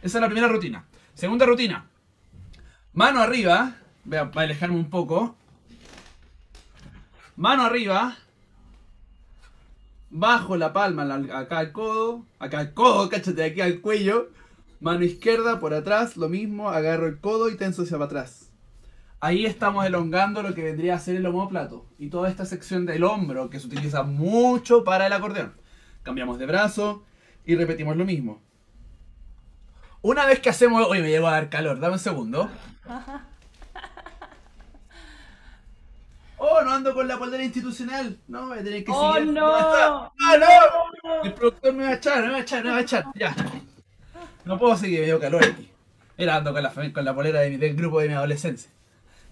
[0.00, 0.86] Esa es la primera rutina.
[1.12, 1.84] Segunda rutina.
[2.94, 3.76] Mano arriba.
[4.06, 5.36] Voy a alejarme un poco.
[7.36, 8.16] Mano arriba.
[10.08, 11.02] Bajo la palma,
[11.38, 12.24] acá al codo.
[12.38, 14.30] Acá al codo, cáchate, aquí al cuello.
[14.80, 16.70] Mano izquierda por atrás, lo mismo.
[16.70, 18.43] Agarro el codo y tenso hacia atrás.
[19.24, 21.86] Ahí estamos elongando lo que vendría a ser el homóplato.
[21.98, 25.54] Y toda esta sección del hombro que se utiliza mucho para el acordeón.
[26.02, 27.04] Cambiamos de brazo
[27.46, 28.42] y repetimos lo mismo.
[30.02, 30.86] Una vez que hacemos...
[30.86, 32.50] Oye, me llegó a dar calor, dame un segundo.
[36.36, 38.18] Oh, no ando con la polera institucional.
[38.28, 39.32] No, voy a tener que ¡Oh, seguir.
[39.32, 39.46] no!
[39.54, 41.22] ¡Ah, no!
[41.24, 43.04] El productor me va a echar, me va a echar, me va a echar.
[43.14, 43.34] Ya.
[44.44, 45.70] No puedo seguir, me dio calor aquí.
[46.18, 48.70] Era ando con la, con la polera de mi- del grupo de mi adolescencia.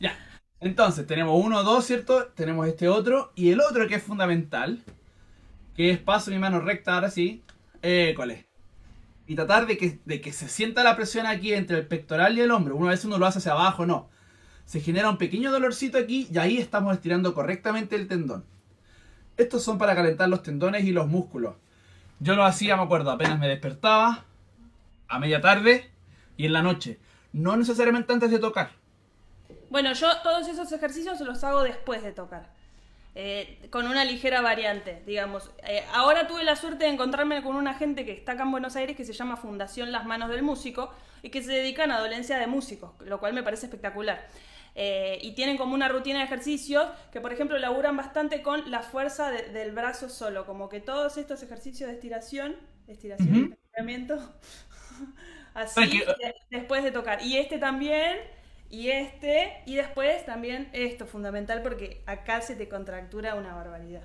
[0.02, 0.18] Ya.
[0.60, 2.26] Entonces, tenemos uno, dos, ¿cierto?
[2.34, 3.32] Tenemos este otro.
[3.36, 4.82] Y el otro que es fundamental,
[5.76, 7.42] que es paso mi mano recta, ahora sí.
[7.82, 8.46] École.
[9.28, 12.40] Y tratar de que, de que se sienta la presión aquí entre el pectoral y
[12.40, 12.76] el hombro.
[12.76, 14.10] Una vez uno lo hace hacia abajo, no.
[14.64, 18.44] Se genera un pequeño dolorcito aquí y ahí estamos estirando correctamente el tendón.
[19.36, 21.54] Estos son para calentar los tendones y los músculos.
[22.18, 24.24] Yo lo hacía, me acuerdo, apenas me despertaba,
[25.08, 25.90] a media tarde
[26.36, 26.98] y en la noche.
[27.32, 28.81] No necesariamente antes de tocar.
[29.72, 32.50] Bueno, yo todos esos ejercicios los hago después de tocar.
[33.14, 35.50] eh, con una ligera variante, digamos.
[35.68, 38.76] Eh, ahora tuve la suerte de encontrarme con una gente que está acá en Buenos
[38.76, 40.92] Aires que se llama Fundación Las Manos del Músico
[41.22, 44.28] y que se dedican a dolencia de músicos, lo cual me parece espectacular.
[44.74, 48.80] Eh, y tienen como una rutina de ejercicios que, por ejemplo, laburan bastante con la
[48.82, 52.56] fuerza de- del brazo solo, como que todos estos ejercicios de estiración,
[52.88, 53.52] estiración, Ujú.
[53.52, 54.16] estiramiento,
[55.54, 56.02] así,
[56.50, 57.22] después de tocar.
[57.22, 58.18] Y este también,
[58.72, 64.02] y este, y después también esto, fundamental, porque acá se te contractura una barbaridad.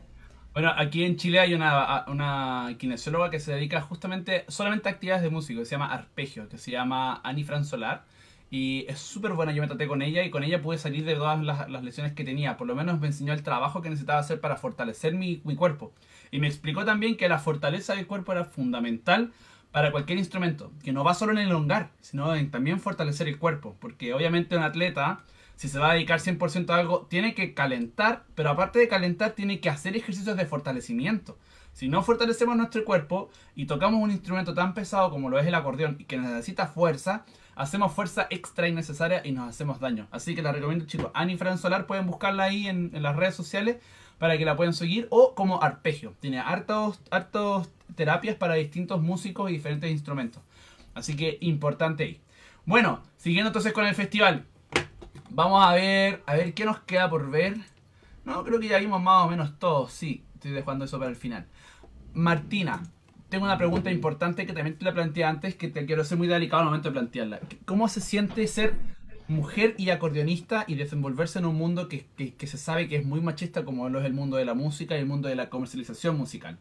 [0.51, 5.23] Bueno, aquí en Chile hay una, una kinesióloga que se dedica justamente solamente a actividades
[5.23, 8.03] de músico, que se llama Arpegio, que se llama Ani Fran Solar.
[8.49, 11.15] Y es súper buena, yo me traté con ella y con ella pude salir de
[11.15, 12.57] todas las, las lesiones que tenía.
[12.57, 15.93] Por lo menos me enseñó el trabajo que necesitaba hacer para fortalecer mi cuerpo.
[16.29, 19.31] Y me explicó también que la fortaleza del cuerpo era fundamental
[19.77, 20.71] para cualquier instrumento.
[20.83, 23.77] Que no va solo en elongar, sino en también fortalecer el cuerpo.
[23.79, 25.19] Porque obviamente un atleta,
[25.55, 29.33] si se va a dedicar 100% a algo, tiene que calentar, pero aparte de calentar,
[29.33, 31.37] tiene que hacer ejercicios de fortalecimiento.
[31.73, 35.53] Si no fortalecemos nuestro cuerpo y tocamos un instrumento tan pesado como lo es el
[35.53, 37.23] acordeón y que necesita fuerza,
[37.53, 40.07] hacemos fuerza extra innecesaria y nos hacemos daño.
[40.09, 41.11] Así que la recomiendo chicos.
[41.13, 43.77] Ani Fran Solar pueden buscarla ahí en las redes sociales
[44.17, 46.15] para que la puedan seguir o como arpegio.
[46.19, 50.41] Tiene hartos, hartos terapias para distintos músicos y diferentes instrumentos.
[50.93, 52.21] Así que importante ahí.
[52.65, 54.45] Bueno, siguiendo entonces con el festival.
[55.29, 57.57] Vamos a ver, a ver qué nos queda por ver.
[58.25, 59.87] No, creo que ya vimos más o menos todo.
[59.87, 61.45] Sí, estoy dejando eso para el final.
[62.13, 62.81] Martina,
[63.29, 66.27] tengo una pregunta importante que también te la planteé antes, que te quiero ser muy
[66.27, 67.39] delicado al momento de plantearla.
[67.65, 68.75] ¿Cómo se siente ser
[69.27, 72.05] mujer y acordeonista y desenvolverse en un mundo que,
[72.37, 74.95] que- se sabe que es muy machista como lo es el mundo de la música
[74.95, 76.57] y el mundo de la comercialización musical?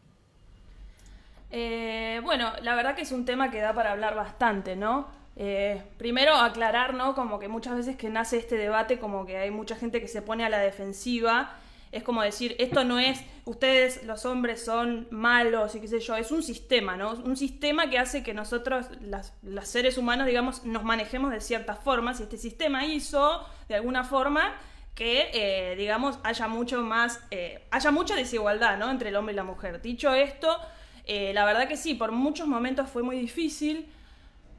[1.50, 5.08] Eh, bueno, la verdad que es un tema que da para hablar bastante, ¿no?
[5.36, 7.14] Eh, primero aclarar, ¿no?
[7.14, 10.22] Como que muchas veces que nace este debate, como que hay mucha gente que se
[10.22, 11.54] pone a la defensiva.
[11.92, 16.16] Es como decir, esto no es, ustedes los hombres son malos y qué sé yo,
[16.16, 17.12] es un sistema, ¿no?
[17.12, 21.78] Un sistema que hace que nosotros, las, los seres humanos, digamos, nos manejemos de ciertas
[21.78, 24.54] formas y este sistema hizo, de alguna forma,
[24.94, 28.90] que, eh, digamos, haya mucho más, eh, haya mucha desigualdad, ¿no?
[28.90, 29.80] Entre el hombre y la mujer.
[29.80, 30.58] Dicho esto,
[31.04, 33.86] eh, la verdad que sí, por muchos momentos fue muy difícil,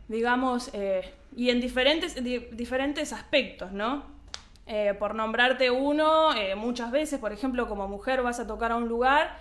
[0.08, 0.72] digamos,
[1.36, 4.16] y en diferentes, di- diferentes aspectos, ¿no?
[4.68, 8.76] Eh, por nombrarte uno, eh, muchas veces, por ejemplo, como mujer vas a tocar a
[8.76, 9.38] un lugar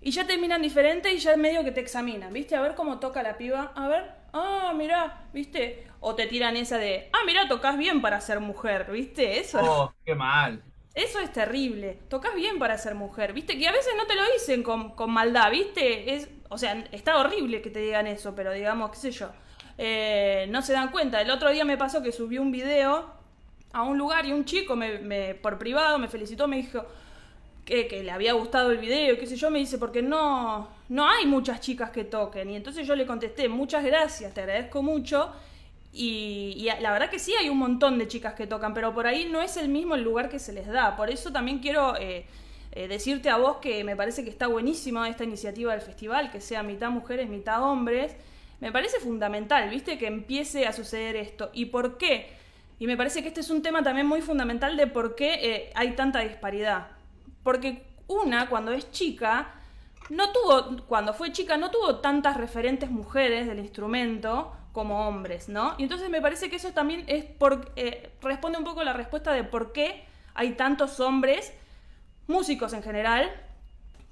[0.00, 2.56] y ya te miran diferente y ya medio que te examinan, ¿viste?
[2.56, 5.86] A ver cómo toca la piba, a ver, ah, mirá, ¿viste?
[6.00, 9.40] O te tiran esa de, ah, mirá, tocas bien para ser mujer, ¿viste?
[9.40, 9.60] Eso.
[9.60, 10.62] Oh, qué mal.
[10.94, 12.00] Eso es terrible.
[12.08, 13.56] Tocas bien para ser mujer, ¿viste?
[13.58, 16.14] Que a veces no te lo dicen con, con maldad, ¿viste?
[16.14, 19.30] Es, o sea, está horrible que te digan eso, pero digamos, qué sé yo.
[19.78, 21.20] eh, no se dan cuenta.
[21.20, 23.14] El otro día me pasó que subí un video
[23.72, 26.84] a un lugar y un chico me, por privado me felicitó, me dijo
[27.64, 31.08] que, que le había gustado el video, qué sé yo, me dice, porque no, no
[31.08, 32.48] hay muchas chicas que toquen.
[32.50, 35.30] Y entonces yo le contesté, muchas gracias, te agradezco mucho.
[35.92, 39.06] Y, y la verdad que sí hay un montón de chicas que tocan, pero por
[39.06, 40.96] ahí no es el mismo el lugar que se les da.
[40.96, 42.24] Por eso también quiero eh,
[42.72, 46.40] eh, decirte a vos que me parece que está buenísima esta iniciativa del festival, que
[46.40, 48.14] sea mitad mujeres, mitad hombres.
[48.60, 49.98] Me parece fundamental, ¿viste?
[49.98, 51.50] Que empiece a suceder esto.
[51.52, 52.37] ¿Y por qué?
[52.78, 55.72] Y me parece que este es un tema también muy fundamental de por qué eh,
[55.74, 56.88] hay tanta disparidad.
[57.42, 59.54] Porque una, cuando es chica,
[60.10, 65.74] no tuvo, cuando fue chica, no tuvo tantas referentes mujeres del instrumento como hombres, ¿no?
[65.78, 68.92] Y entonces me parece que eso también es por, eh, responde un poco a la
[68.92, 70.04] respuesta de por qué
[70.34, 71.52] hay tantos hombres,
[72.26, 73.30] músicos en general,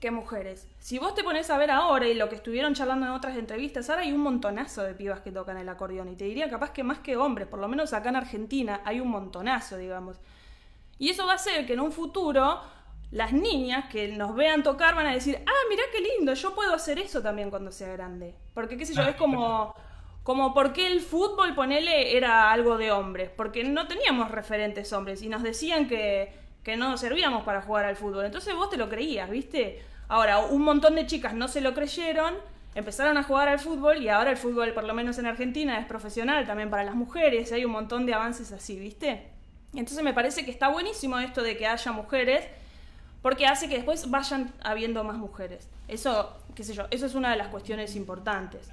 [0.00, 0.68] que mujeres.
[0.78, 3.88] Si vos te pones a ver ahora y lo que estuvieron charlando en otras entrevistas,
[3.88, 6.08] ahora hay un montonazo de pibas que tocan el acordeón.
[6.08, 9.00] Y te diría capaz que más que hombres, por lo menos acá en Argentina hay
[9.00, 10.18] un montonazo, digamos.
[10.98, 12.60] Y eso va a hacer que en un futuro
[13.10, 16.74] las niñas que nos vean tocar van a decir, ah, mirá qué lindo, yo puedo
[16.74, 18.34] hacer eso también cuando sea grande.
[18.54, 19.74] Porque, qué sé yo, Ah, es como,
[20.22, 23.30] como por qué el fútbol, ponele, era algo de hombres.
[23.30, 27.94] Porque no teníamos referentes hombres y nos decían que, que no servíamos para jugar al
[27.94, 28.24] fútbol.
[28.24, 29.84] Entonces vos te lo creías, ¿viste?
[30.08, 32.34] Ahora, un montón de chicas no se lo creyeron,
[32.74, 35.86] empezaron a jugar al fútbol y ahora el fútbol, por lo menos en Argentina, es
[35.86, 37.52] profesional también para las mujeres.
[37.52, 39.28] Hay un montón de avances así, ¿viste?
[39.74, 42.44] Entonces me parece que está buenísimo esto de que haya mujeres,
[43.22, 45.68] porque hace que después vayan habiendo más mujeres.
[45.86, 48.72] Eso, qué sé yo, eso es una de las cuestiones importantes.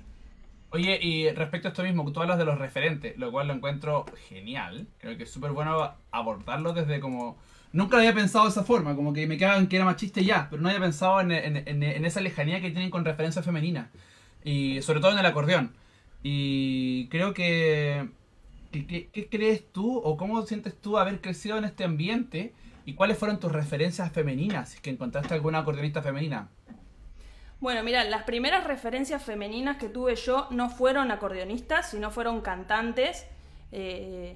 [0.72, 4.06] Oye, y respecto a esto mismo, tú hablas de los referentes, lo cual lo encuentro
[4.30, 4.88] genial.
[4.98, 7.38] Creo que es súper bueno abordarlo desde como...
[7.74, 10.48] Nunca lo había pensado de esa forma, como que me quedaban que era machista ya,
[10.50, 13.90] pero no había pensado en, en- esa lejanía que tienen con referencia femenina.
[14.44, 15.74] Y sobre todo en el acordeón.
[16.22, 18.08] Y creo que...
[18.72, 22.54] que- ¿Qué crees tú o cómo sientes tú haber crecido en este ambiente
[22.86, 24.70] ¿Y cuáles fueron tus referencias femeninas?
[24.70, 26.50] Si es que encontraste alguna acordeonista femenina.
[27.62, 33.26] Bueno, mira, las primeras referencias femeninas que tuve yo no fueron acordeonistas, sino fueron cantantes,
[33.72, 34.36] eh,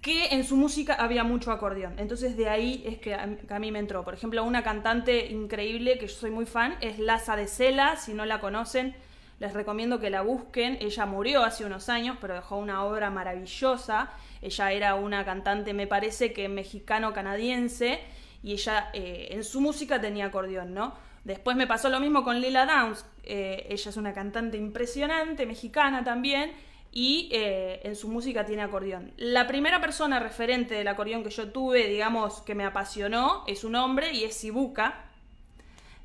[0.00, 1.94] que en su música había mucho acordeón.
[1.98, 4.04] Entonces de ahí es que a, mí me entró.
[4.04, 8.14] Por ejemplo, una cantante increíble que yo soy muy fan es Laza de Cela, si
[8.14, 8.94] no la conocen,
[9.40, 10.78] les recomiendo que la busquen.
[10.80, 14.10] Ella murió hace unos años, pero dejó una obra maravillosa.
[14.40, 17.98] Ella era una cantante, me parece que mexicano-canadiense,
[18.42, 20.94] y ella eh, en su música tenía acordeón, ¿no?
[21.24, 23.04] Después me pasó lo mismo con Lila Downs.
[23.24, 26.52] eh, ella es una cantante impresionante, mexicana también,
[26.92, 29.12] y eh, en su música tiene acordeón.
[29.16, 33.74] La primera persona referente del acordeón que yo tuve, digamos, que me apasionó, es un
[33.76, 35.04] hombre y es Sibuca,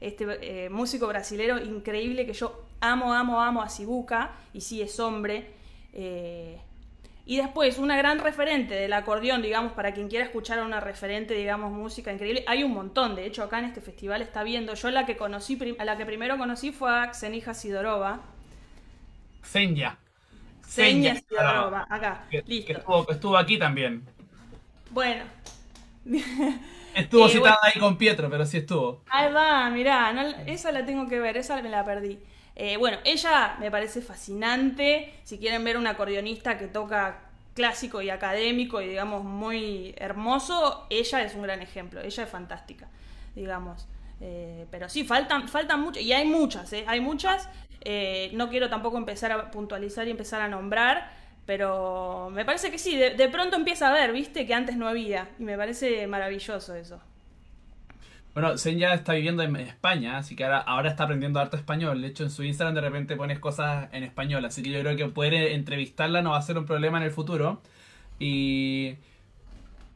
[0.01, 4.99] este eh, músico brasilero increíble que yo amo, amo, amo a Sibuca, y sí es
[4.99, 5.47] hombre.
[5.93, 6.59] eh,
[7.25, 11.33] y después, una gran referente del acordeón, digamos, para quien quiera escuchar a una referente,
[11.33, 14.91] digamos, música increíble, hay un montón, de hecho acá en este festival está viendo, yo
[14.91, 18.19] la que conocí, la que primero conocí fue a Xenija Sidorova,
[19.41, 19.97] Senya.
[20.77, 22.77] Xenia Xenia Sidorova, acá, Que, que listo.
[22.77, 23.93] estuvo, estuvo aquí también.
[24.91, 25.25] Bueno,
[26.93, 27.59] Estuvo Eh, citada bueno.
[27.61, 29.05] ahí con Pietro, pero sí estuvo.
[29.09, 32.19] Ahí va, mirá, no- esa la tengo que ver, esa me la perdí.
[32.55, 35.13] Eh, bueno, ella me parece fascinante.
[35.23, 37.19] Si quieren ver un acordeonista que toca
[37.53, 42.01] clásico y académico y digamos muy hermoso, ella es un gran ejemplo.
[42.01, 42.87] Ella es fantástica,
[43.35, 43.87] digamos.
[44.21, 46.85] Eh, pero sí, faltan, faltan muchas, y hay muchas, ¿eh?
[46.87, 47.49] hay muchas.
[47.85, 51.11] Eh, no quiero tampoco empezar a puntualizar y empezar a nombrar,
[51.45, 55.29] pero me parece que sí, de, pronto empieza a ver, viste, que antes no había,
[55.37, 57.01] y me parece maravilloso eso.
[58.33, 62.01] Bueno, Senya está viviendo en España, así que ahora, está aprendiendo harto español.
[62.01, 64.95] De hecho, en su Instagram de repente pones cosas en español, así que yo creo
[64.95, 67.61] que poder entrevistarla no va a ser un problema en el futuro.
[68.17, 68.95] Y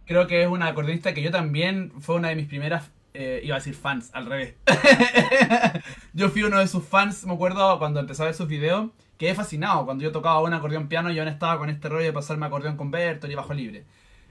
[0.06, 3.56] creo que es una acordeonista que yo también fue una de mis primeras, eh, iba
[3.56, 4.54] a decir fans, al revés.
[6.14, 9.34] yo fui uno de sus fans, me acuerdo cuando empecé a ver sus videos, quedé
[9.34, 9.86] fascinado.
[9.86, 12.78] Cuando yo tocaba un acordeón piano, yo aún estaba con este rollo de pasarme acordeón
[12.78, 13.86] con Bertolt y bajo libre.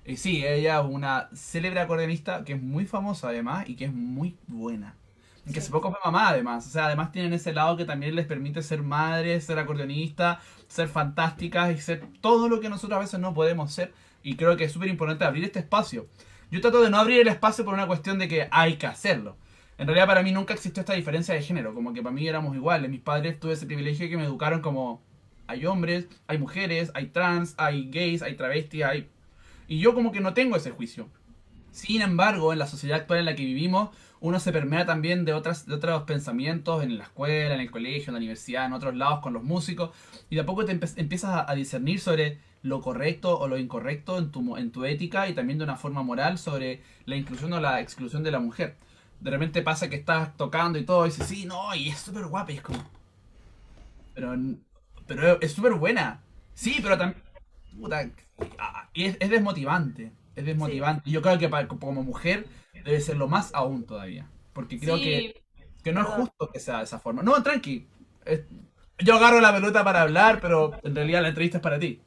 [0.04, 3.92] Y sí, ella es una célebre acordeonista que es muy famosa además y que es
[3.92, 4.94] muy buena.
[5.44, 6.68] Y que hace poco fue mamá además.
[6.68, 10.86] O sea, además tienen ese lado que también les permite ser madres, ser acordeonistas, ser
[10.86, 13.92] fantásticas y ser todo lo que nosotros a veces no podemos ser.
[14.22, 16.06] Y creo que es súper importante abrir este espacio.
[16.50, 19.36] Yo trato de no abrir el espacio por una cuestión de que hay que hacerlo.
[19.78, 22.54] En realidad para mí nunca existió esta diferencia de género, como que para mí éramos
[22.54, 22.90] iguales.
[22.90, 25.02] Mis padres tuve ese privilegio que me educaron como
[25.48, 29.08] hay hombres, hay mujeres, hay trans, hay gays, hay travestis, hay...
[29.68, 31.08] Y yo como que no tengo ese juicio.
[31.72, 33.90] Sin embargo, en la sociedad actual en la que vivimos,
[34.20, 38.08] uno se permea también de, otras, de otros pensamientos en la escuela, en el colegio,
[38.08, 39.90] en la universidad, en otros lados con los músicos,
[40.30, 44.56] y de poco te empiezas a discernir sobre lo correcto o lo incorrecto en tu,
[44.56, 48.22] en tu ética y también de una forma moral sobre la inclusión o la exclusión
[48.22, 48.76] de la mujer.
[49.20, 52.26] De repente pasa que estás tocando y todo, y dices, sí, no, y es súper
[52.26, 52.84] guapa, y es como...
[54.14, 54.34] Pero,
[55.06, 56.20] pero es súper buena.
[56.54, 57.22] Sí, pero también...
[57.78, 58.08] Puta,
[58.58, 60.12] ah, es, es desmotivante.
[60.34, 61.02] Es desmotivante.
[61.08, 62.46] Y yo creo que para- como mujer
[62.84, 64.26] debe ser lo más aún todavía.
[64.52, 65.42] Porque creo Sí, que,
[65.84, 67.22] que no es justo que sea de esa forma.
[67.22, 67.86] No, tranqui.
[68.24, 68.42] Es-
[68.98, 72.00] yo agarro la pelota para hablar, pero en realidad la entrevista es para ti.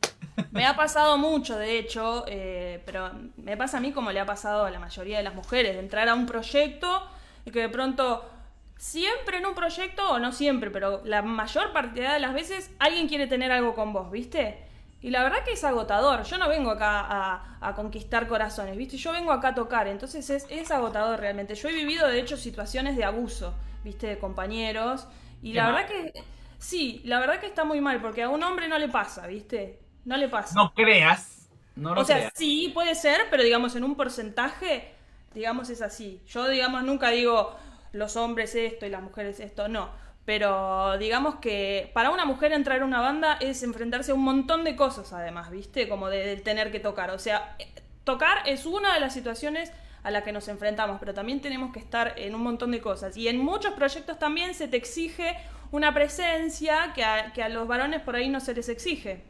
[0.51, 4.25] Me ha pasado mucho, de hecho, eh, pero me pasa a mí como le ha
[4.25, 7.07] pasado a la mayoría de las mujeres, de entrar a un proyecto
[7.45, 8.29] y que de pronto,
[8.77, 13.07] siempre en un proyecto, o no siempre, pero la mayor cantidad de las veces alguien
[13.07, 14.65] quiere tener algo con vos, ¿viste?
[15.01, 16.23] Y la verdad que es agotador.
[16.23, 18.97] Yo no vengo acá a, a conquistar corazones, ¿viste?
[18.97, 21.55] Yo vengo acá a tocar, entonces es, es agotador realmente.
[21.55, 24.07] Yo he vivido, de hecho, situaciones de abuso, ¿viste?
[24.07, 25.07] De compañeros.
[25.41, 25.73] Y la mal.
[25.73, 26.13] verdad que,
[26.57, 29.79] sí, la verdad que está muy mal, porque a un hombre no le pasa, ¿viste?
[30.05, 30.53] No le pasa.
[30.55, 31.49] No creas.
[31.75, 32.33] No lo o sea, creas.
[32.35, 34.93] sí, puede ser, pero digamos en un porcentaje,
[35.33, 36.21] digamos es así.
[36.27, 37.55] Yo, digamos, nunca digo
[37.91, 39.89] los hombres esto y las mujeres esto, no.
[40.25, 44.63] Pero digamos que para una mujer entrar a una banda es enfrentarse a un montón
[44.63, 45.89] de cosas, además, ¿viste?
[45.89, 47.11] Como de, de tener que tocar.
[47.11, 47.67] O sea, eh,
[48.03, 49.71] tocar es una de las situaciones
[50.03, 53.17] a la que nos enfrentamos, pero también tenemos que estar en un montón de cosas.
[53.17, 55.35] Y en muchos proyectos también se te exige
[55.71, 59.23] una presencia que a, que a los varones por ahí no se les exige.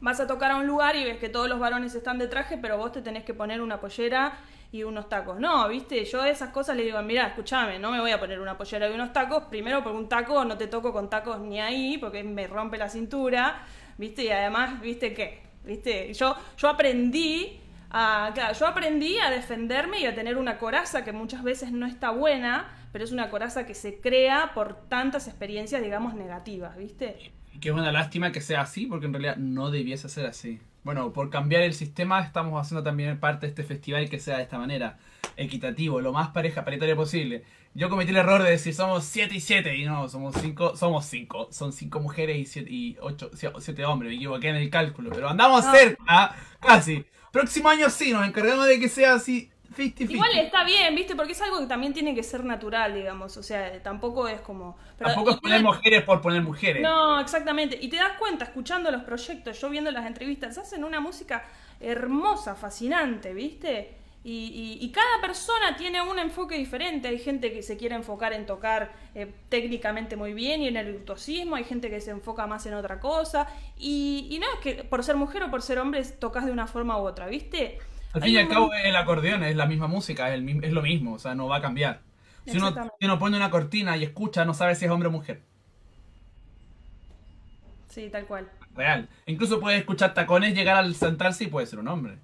[0.00, 2.58] Vas a tocar a un lugar y ves que todos los varones están de traje,
[2.58, 4.38] pero vos te tenés que poner una pollera
[4.70, 5.40] y unos tacos.
[5.40, 8.40] No, viste, yo a esas cosas le digo, mira, escúchame, no me voy a poner
[8.40, 9.44] una pollera y unos tacos.
[9.44, 12.88] Primero, porque un taco no te toco con tacos ni ahí, porque me rompe la
[12.88, 13.64] cintura,
[13.96, 20.00] viste, y además, viste qué, viste, yo, yo aprendí a, claro, yo aprendí a defenderme
[20.00, 23.66] y a tener una coraza que muchas veces no está buena, pero es una coraza
[23.66, 27.32] que se crea por tantas experiencias, digamos, negativas, viste.
[27.56, 30.60] Y que es una lástima que sea así, porque en realidad no debiese ser así.
[30.84, 34.42] bueno, por cambiar el sistema estamos haciendo también parte de este festival que sea de
[34.42, 34.98] esta manera,
[35.38, 37.44] equitativo, lo más pareja, paritario posible.
[37.72, 41.06] Yo cometí el error de decir somos 7 y 7 y no, somos 5, somos
[41.06, 45.08] 5, son 5 mujeres y 7 y 8, 7 hombres, me equivoqué en el cálculo,
[45.08, 47.06] pero andamos cerca, casi.
[47.32, 50.10] Próximo año sí, nos encargamos de que sea así 50-50.
[50.10, 51.14] Igual está bien, ¿viste?
[51.14, 53.36] Porque es algo que también tiene que ser natural, digamos.
[53.36, 54.76] O sea, tampoco es como.
[54.98, 56.82] pero- Tampoco es poner mujeres por poner mujeres.
[56.82, 57.78] No, exactamente.
[57.80, 61.44] Y te das cuenta, escuchando los proyectos, yo viendo las entrevistas, hacen una música
[61.80, 63.94] hermosa, fascinante, ¿viste?
[64.24, 67.06] Y, y- y cada persona tiene un enfoque diferente.
[67.06, 70.90] Hay gente que se quiere enfocar en tocar eh, técnicamente muy bien y en el
[70.90, 71.54] virtuosismo.
[71.54, 73.46] Hay gente que se enfoca más en otra cosa.
[73.78, 76.66] Y, y no es que por ser mujer o por ser hombre tocas de una
[76.66, 77.78] forma u otra, ¿viste?
[78.12, 80.72] Al fin y al cabo el acordeón es la misma música, es, el mi- es
[80.72, 82.00] lo mismo, o sea, no va a cambiar.
[82.46, 85.12] Si uno, si uno pone una cortina y escucha, no sabe si es hombre o
[85.12, 85.42] mujer.
[87.88, 88.48] Sí, tal cual.
[88.74, 89.08] Real.
[89.26, 92.18] Incluso puede escuchar tacones llegar al sentarse y puede ser un hombre.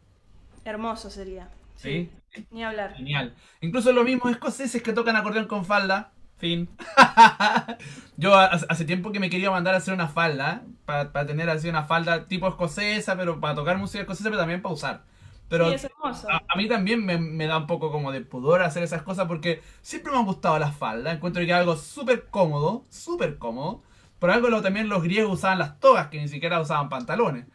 [0.64, 1.48] Hermoso sería.
[1.76, 2.10] ¿Sí?
[2.50, 2.94] Ni hablar.
[2.94, 3.34] Genial.
[3.60, 6.12] Incluso los mismos escoceses que tocan acordeón con falda.
[6.38, 6.68] Fin.
[8.16, 10.62] Yo ha- hace tiempo que me quería mandar a hacer una falda.
[10.84, 14.74] Para tener así una falda tipo escocesa, pero para tocar música escocesa, pero también para
[14.74, 15.02] usar.
[15.48, 16.28] Pero sí, es hermoso.
[16.28, 19.26] a, a mí también me, me da un poco como de pudor hacer esas cosas
[19.28, 21.14] porque siempre me han gustado las faldas.
[21.16, 23.82] Encuentro que es algo súper cómodo, súper cómodo.
[24.18, 27.46] Por algo lo- también los griegos usaban las togas, que ni siquiera usaban pantalones.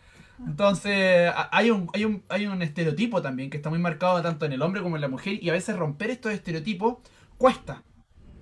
[0.46, 4.54] Entonces, hay un, hay, un, hay un estereotipo también que está muy marcado tanto en
[4.54, 6.98] el hombre como en la mujer y a veces romper estos estereotipos
[7.38, 7.84] cuesta,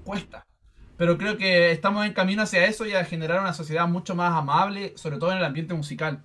[0.04, 0.46] cuesta.
[0.98, 4.34] Pero creo que estamos en camino hacia eso y a generar una sociedad mucho más
[4.34, 6.24] amable, sobre todo en el ambiente musical.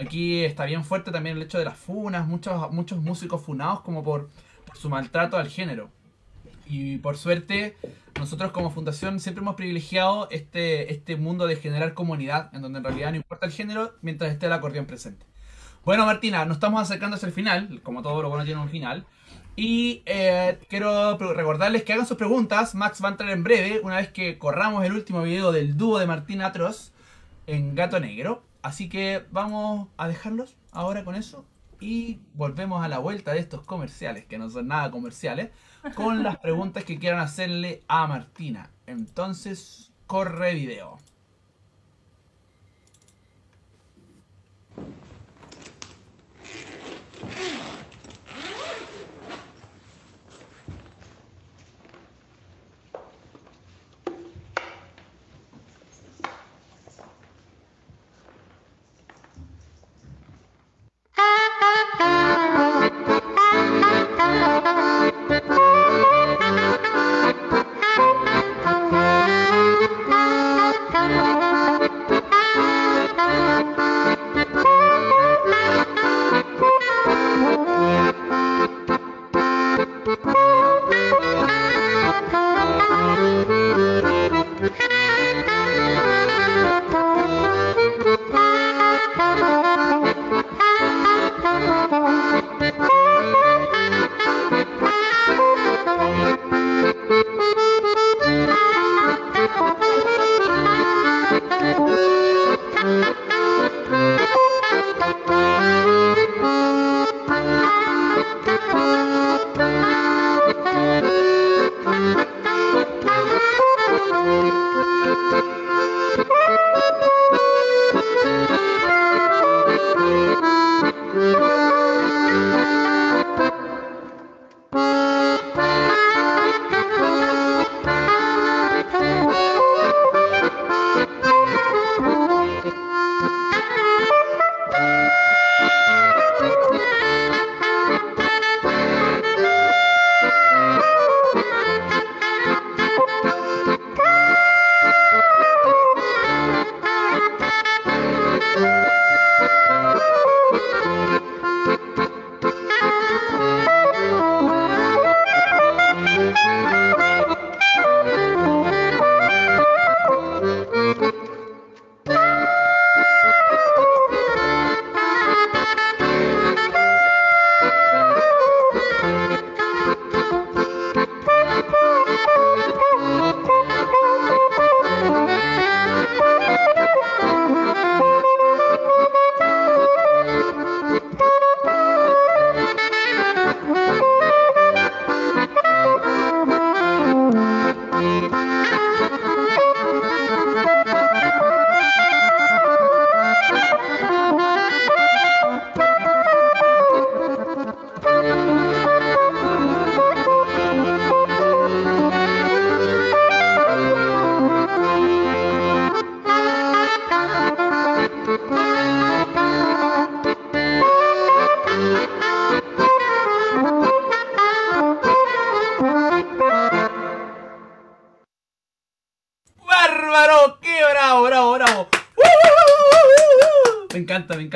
[0.00, 4.02] Aquí está bien fuerte también el hecho de las funas, muchos, muchos músicos funados como
[4.02, 4.28] por,
[4.74, 5.90] su maltrato al género.
[6.66, 7.76] Y por suerte,
[8.18, 12.84] nosotros como fundación siempre hemos privilegiado este, este mundo de generar comunidad, en donde en
[12.84, 15.26] realidad no importa el género mientras esté el acordeón presente.
[15.84, 19.04] Bueno, Martina, nos estamos acercando hacia el final, como todo lo bueno tiene un final.
[19.56, 22.74] Y eh, quiero recordarles que hagan sus preguntas.
[22.74, 25.98] Max va a entrar en breve, una vez que corramos el último video del dúo
[25.98, 26.92] de Martina Atroz
[27.46, 28.42] en Gato Negro.
[28.62, 31.46] Así que vamos a dejarlos ahora con eso.
[31.80, 35.50] Y volvemos a la vuelta de estos comerciales, que no son nada comerciales,
[35.94, 38.70] con las preguntas que quieran hacerle a Martina.
[38.86, 40.98] Entonces, corre video.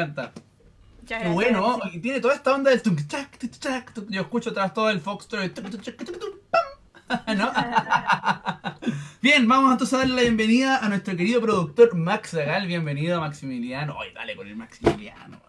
[0.02, 0.32] Encanta.
[1.00, 1.34] Muchas Qué gracias.
[1.34, 4.06] bueno, y tiene toda esta onda del tum, chac, tum.
[4.08, 5.52] Yo escucho tras todo el foxtrot.
[6.50, 7.26] pam.
[7.36, 7.52] ¿No?
[9.22, 12.66] Bien, vamos entonces a darle la bienvenida a nuestro querido productor Max Zagal.
[12.66, 13.96] Bienvenido, Maximiliano.
[14.00, 15.40] Ay, dale con el Maximiliano.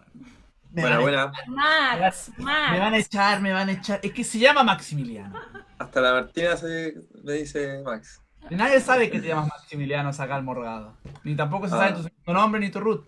[0.72, 1.32] Me Buena, buena.
[1.46, 3.06] Max, Me van a Max.
[3.06, 4.00] echar, me van a echar.
[4.02, 5.34] Es que se llama Maximiliano.
[5.78, 6.94] Hasta la Martina se,
[7.24, 8.20] me dice Max.
[8.50, 10.92] Nadie sabe que te llamas Maximiliano Zagal Morgado.
[11.24, 11.78] Ni tampoco se Ah.
[11.78, 13.06] sabe tu segundo nombre ni tu root.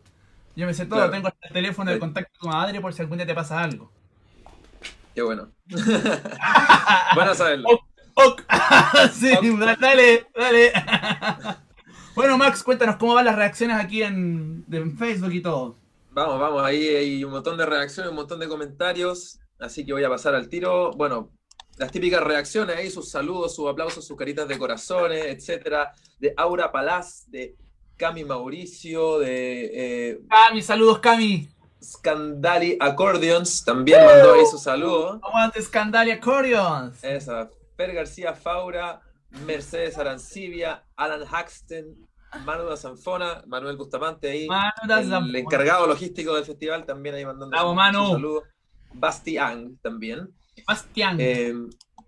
[0.59, 1.12] Yo me sé todo, Claro.
[1.12, 3.93] tengo el teléfono de contacto de tu madre por si algún día te pasa algo.
[5.14, 5.52] Qué bueno.
[7.14, 7.68] bueno saberlo.
[7.70, 7.80] Ok,
[8.14, 8.43] ok.
[9.12, 9.78] sí, Ok.
[9.78, 10.72] dale, dale.
[12.16, 15.76] bueno, Max, cuéntanos cómo van las reacciones aquí en, en Facebook y todo.
[16.10, 20.02] Vamos, vamos, ahí hay un montón de reacciones, un montón de comentarios, así que voy
[20.02, 20.90] a pasar al tiro.
[20.90, 21.30] Bueno,
[21.76, 26.72] las típicas reacciones ahí, sus saludos, sus aplausos, sus caritas de corazones, etcétera, de Aura
[26.72, 27.55] Palaz, de
[27.99, 29.70] Cami Mauricio, de
[30.12, 31.49] eh, Cami, saludos, Cami.
[31.83, 35.20] Scandali Accordions, también mandó ahí su saludo.
[35.23, 37.03] Aguante Scandalia Accordions.
[37.05, 39.01] Esa, Fer García Faura,
[39.47, 41.85] Mercedes Arancibia, Alan Haxton,
[42.45, 45.39] Manu da Zanfona, Manuel Bustamante ahí, Manu da el Zanfona.
[45.39, 48.07] encargado logístico del festival también ahí mandando Bravo, su- Manu.
[48.07, 48.43] su saludo.
[48.95, 50.29] Bastián también.
[50.66, 51.16] Bastián.
[51.20, 51.55] Eh,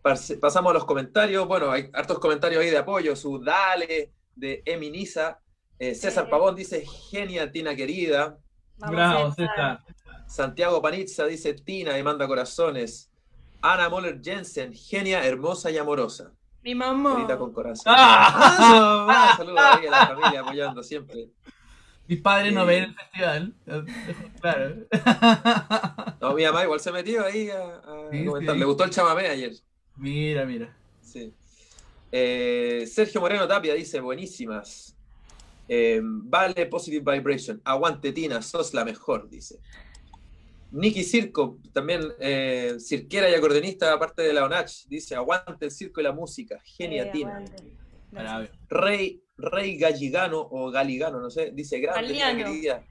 [0.03, 1.47] pas- pasamos a los comentarios.
[1.47, 3.15] Bueno, hay hartos comentarios ahí de apoyo.
[3.15, 5.39] Su Dale, de Eminisa.
[5.81, 6.29] Eh, César.
[6.31, 8.39] Pavón dice, genia Tina querida.
[8.77, 9.81] Vamos, Bravo, César.
[10.29, 13.11] Santiago Panizza dice, Tina y manda corazones.
[13.63, 16.33] Ana Moller Jensen, genia, hermosa y amorosa.
[16.63, 17.15] Mi mamá.
[17.15, 17.85] Carita con corazón.
[17.97, 19.07] ¡Ah!
[19.09, 21.31] Ah, saludos ahí a la familia apoyando siempre.
[22.07, 22.67] Mis padres no Sí.
[22.69, 23.55] ven el festival.
[24.41, 24.77] Claro.
[26.21, 28.55] No, mi mamá igual se metió ahí a, a Sí, comentar.
[28.55, 28.59] sí.
[28.61, 29.53] Le gustó el chamamé ayer.
[29.97, 30.75] Mira, mira.
[31.01, 31.33] Sí.
[32.13, 34.97] Eh, Sergio Moreno Tapia dice, buenísimas.
[35.73, 37.61] Eh, vale Positive Vibration.
[37.65, 39.61] Aguante Tina, sos la mejor, dice.
[40.73, 46.01] Nicky Circo, también eh, cirquera y acordeonista, aparte de la ONACH, dice, aguante el circo
[46.01, 46.59] y la música.
[46.65, 47.45] Genia Eh, Tina.
[48.69, 52.83] Rey, Rey Galligano o Galigano, no sé, dice, grande, querida.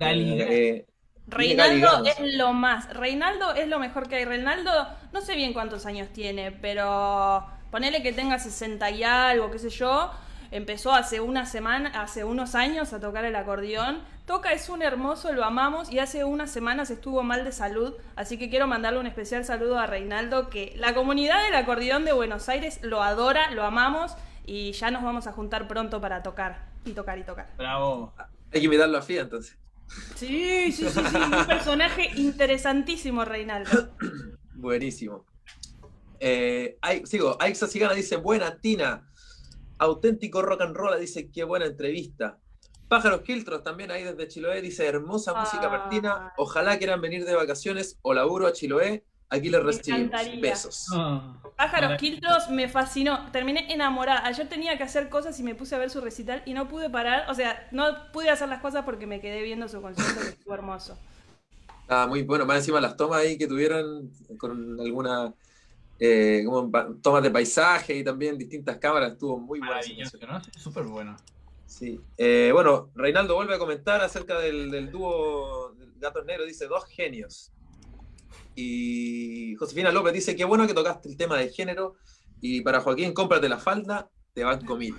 [0.00, 0.86] Eh,
[1.28, 2.92] Reinaldo es lo más.
[2.94, 4.24] Reinaldo es lo mejor que hay.
[4.24, 4.72] Reinaldo,
[5.12, 9.70] no sé bien cuántos años tiene, pero ponele que tenga 60 y algo, qué sé
[9.70, 10.10] yo.
[10.52, 14.02] Empezó hace una semana, hace unos años a tocar el acordeón.
[14.26, 18.38] Toca, es un hermoso, lo amamos y hace unas semanas estuvo mal de salud, así
[18.38, 22.50] que quiero mandarle un especial saludo a Reinaldo, que la comunidad del acordeón de Buenos
[22.50, 24.12] Aires lo adora, lo amamos
[24.44, 27.48] y ya nos vamos a juntar pronto para tocar y tocar y tocar.
[27.56, 28.12] Bravo.
[28.52, 29.56] Hay que invitarlo a FIA entonces.
[30.16, 33.94] Sí, sí, sí, sí, un personaje interesantísimo, Reinaldo.
[34.54, 35.24] Buenísimo.
[36.20, 39.08] Eh, sigo, Aixa Cigana dice, buena Tina.
[39.82, 42.38] Auténtico rock and roll, dice, qué buena entrevista.
[42.86, 45.70] Pájaros Quiltros también ahí desde Chiloé, dice, hermosa música Ah.
[45.70, 46.32] martina.
[46.36, 49.04] Ojalá quieran venir de vacaciones o laburo a Chiloé.
[49.28, 50.12] Aquí les recibimos.
[50.40, 50.86] Besos.
[50.94, 51.36] Ah.
[51.56, 53.30] Pájaros Quiltros me fascinó.
[53.32, 54.24] Terminé enamorada.
[54.26, 56.88] Ayer tenía que hacer cosas y me puse a ver su recital y no pude
[56.88, 57.28] parar.
[57.28, 60.54] O sea, no pude hacer las cosas porque me quedé viendo su concierto que estuvo
[60.54, 60.96] hermoso.
[61.88, 62.44] Ah, muy bueno.
[62.46, 65.32] Más encima las tomas ahí que tuvieron con alguna
[66.04, 66.68] eh, como
[67.00, 69.80] tomas de paisaje y también distintas cámaras, estuvo muy buena.
[70.26, 70.42] ¿no?
[70.58, 71.16] Súper bueno.
[71.64, 72.00] Sí.
[72.18, 77.52] Eh, bueno, Reinaldo vuelve a comentar acerca del, del dúo Gatos Negros, dice dos genios.
[78.56, 81.94] Y Josefina López dice, qué bueno que tocaste el tema de género.
[82.40, 84.96] Y para Joaquín, cómprate la falda, te van mil.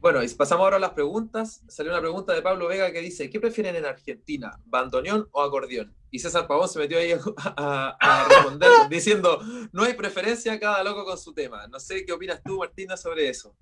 [0.00, 1.62] Bueno, y pasamos ahora a las preguntas.
[1.68, 5.92] Salió una pregunta de Pablo Vega que dice, ¿qué prefieren en Argentina, bandoneón o acordeón?
[6.10, 7.18] Y César Pavón se metió ahí a,
[7.56, 9.40] a- a responder diciendo,
[9.72, 11.66] no hay preferencia, cada loco con su tema.
[11.66, 13.54] No sé qué opinas tú, Martina, sobre eso.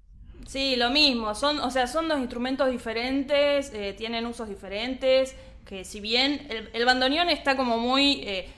[0.47, 1.35] Sí, lo mismo.
[1.35, 5.35] Son, o sea, son dos instrumentos diferentes, eh, tienen usos diferentes.
[5.65, 8.49] Que si bien el, el bandoneón está como muy eh,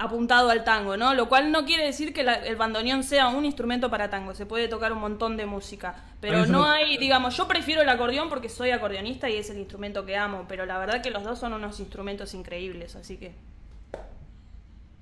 [0.00, 1.12] apuntado al tango, ¿no?
[1.12, 4.34] Lo cual no quiere decir que la- el bandoneón sea un instrumento para tango.
[4.34, 5.94] Se puede tocar un montón de música.
[6.22, 9.58] Pero no no- hay, digamos, yo prefiero el acordeón porque soy acordeonista y es el
[9.58, 10.46] instrumento que amo.
[10.48, 13.34] Pero la verdad que los dos son unos instrumentos increíbles, así que.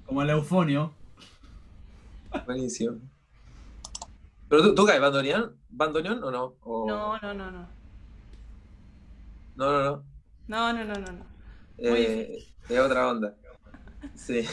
[0.04, 0.92] Como el eufonio.
[2.44, 2.96] Buenísimo.
[4.48, 5.56] ¿Pero tú, tú caes bandoneón?
[5.68, 6.54] ¿Bandoneón o no?
[6.62, 7.66] O- No, no, no, no.
[9.56, 10.02] No, no, no.
[10.48, 11.12] No, no, no, no.
[11.12, 11.24] no.
[11.78, 12.38] Muy Eh,
[12.68, 13.34] es otra onda.
[14.14, 14.46] Sí.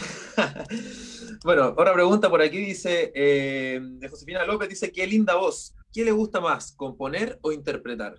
[1.44, 5.76] bueno, otra pregunta por aquí dice, eh, de Josefina López, dice, qué linda voz.
[5.92, 8.18] ¿Qué le gusta más, componer o interpretar?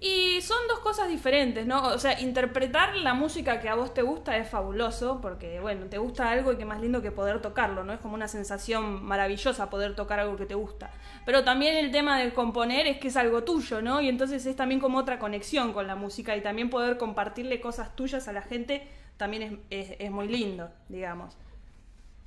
[0.00, 1.88] Y son dos cosas diferentes, ¿no?
[1.88, 5.98] O sea, interpretar la música que a vos te gusta es fabuloso, porque, bueno, te
[5.98, 7.92] gusta algo y qué más lindo que poder tocarlo, ¿no?
[7.92, 10.92] Es como una sensación maravillosa poder tocar algo que te gusta.
[11.26, 14.00] Pero también el tema de componer es que es algo tuyo, ¿no?
[14.00, 17.96] Y entonces es también como otra conexión con la música y también poder compartirle cosas
[17.96, 18.86] tuyas a la gente
[19.18, 21.36] también es, es- muy lindo, digamos.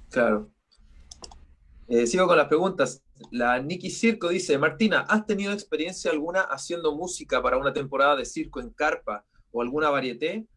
[0.09, 0.51] Claro.
[1.87, 3.03] Eh, sigo con las preguntas.
[3.31, 8.25] La Nikki Circo dice, Martina, ¿has tenido experiencia alguna haciendo música para una temporada de
[8.25, 10.47] circo en carpa o alguna varieté?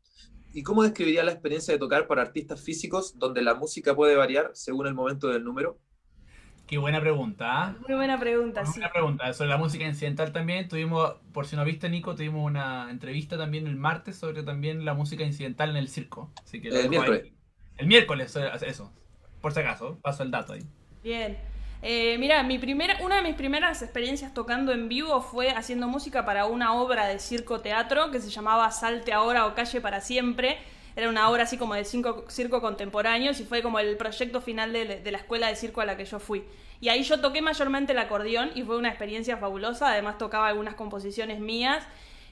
[0.54, 4.50] ¿Y cómo describiría la experiencia de tocar para artistas físicos donde la música puede variar
[4.54, 5.78] según el momento del número?
[6.66, 7.76] Qué buena pregunta, ¿ah?
[7.86, 8.80] Muy buena pregunta, Muy sí.
[8.80, 9.32] buena pregunta.
[9.34, 13.66] Sobre la música incidental también tuvimos, por si no viste Nico, tuvimos una entrevista también
[13.66, 16.32] el martes sobre también la música incidental en el circo.
[16.42, 17.22] Así que lo El dejo miércoles.
[17.24, 17.34] ahí.
[17.76, 18.92] El miércoles, eh, eso.
[19.40, 20.62] Por si acaso, paso el dato ahí.
[21.02, 21.38] Bien.
[21.82, 26.24] Eh, mira, mi primera, una de mis primeras experiencias tocando en vivo fue haciendo música
[26.24, 30.58] para una obra de circo teatro que se llamaba Salte ahora o Calle para siempre.
[30.96, 34.72] Era una obra así como de cinco, circo contemporáneos y fue como el proyecto final
[34.72, 36.44] de, la escuela de circo a la que yo fui.
[36.80, 39.90] Y ahí yo toqué mayormente el acordeón y fue una experiencia fabulosa.
[39.90, 41.84] Además tocaba algunas composiciones mías.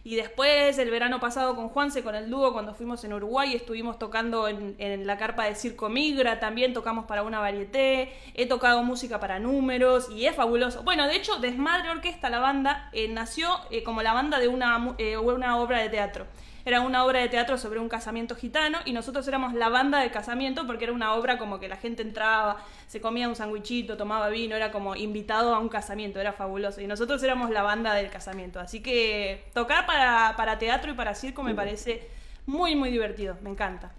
[0.05, 4.01] Y después, el verano pasado con Juanse, con el dúo, cuando fuimos en Uruguay, estuvimos
[4.01, 9.21] tocando en, la carpa de Circo Migra, también tocamos para una varieté, he tocado música
[9.21, 10.83] para números y es fabuloso.
[10.83, 14.97] Bueno, de hecho, Desmadre Orquesta, la banda, eh, nació eh, como la banda de una,
[14.99, 16.27] eh, una obra de teatro.
[16.65, 20.11] Era una obra de teatro sobre un casamiento gitano y nosotros éramos la banda de
[20.11, 24.29] casamiento porque era una obra como que la gente entraba, se comía un sandwichito, tomaba
[24.29, 26.81] vino, era como invitado a un casamiento, era fabuloso.
[26.81, 28.61] Y nosotros éramos la banda del casamiento.
[28.61, 32.09] Así que tocar para, para teatro y para circo me parece
[32.47, 33.93] muy, muy divertido, me encanta.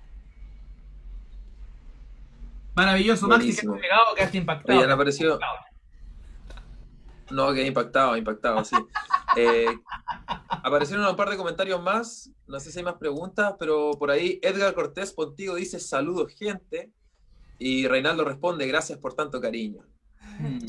[2.76, 4.80] Maravilloso, Maxi, que llegado, quedaste impactado.
[4.80, 5.40] Oye, han aparecido...
[7.34, 8.76] No, que impactado, impactado, sí.
[9.36, 9.66] Eh,
[10.48, 14.40] aparecieron un par de comentarios más, no sé si hay más preguntas, pero por ahí
[14.44, 16.92] Edgar Cortés Pontigo dice saludos gente
[17.58, 19.82] y Reinaldo responde gracias por tanto cariño.
[20.38, 20.60] Mm,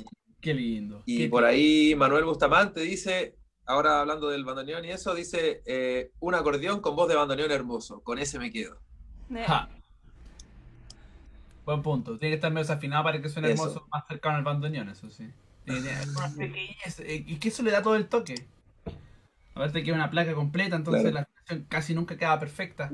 [0.40, 1.02] Qué lindo.
[1.04, 3.36] Y Qué por ahí Manuel Bustamante dice,
[3.66, 8.00] ahora hablando del bandoneón y eso, dice eh, un acordeón con voz de bandoneón hermoso,
[8.02, 8.78] con ese me quedo.
[9.28, 9.68] Eh, Ja.
[11.66, 12.18] Buen punto.
[12.18, 13.64] Tiene que estar medio desafinado para que suene Eso.
[13.64, 15.28] hermoso, más cercano al bandoneón, eso sí.
[15.64, 18.46] Tiene algunas pequeñas, eh, y que eso le da todo el toque.
[19.54, 21.26] Aparte que es una placa completa, entonces Claro.
[21.48, 22.90] la casi nunca queda perfecta.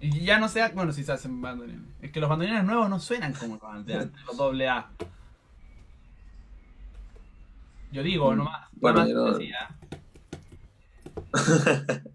[0.00, 1.86] Y ya no se bueno, si se hacen bandoneones.
[2.00, 4.90] Es que los bandoneones nuevos no suenan como los de antes, los doble A.
[7.92, 8.72] Yo digo, nomás.
[8.72, 8.80] Mm.
[8.80, 9.82] Bueno, nomás yo no-.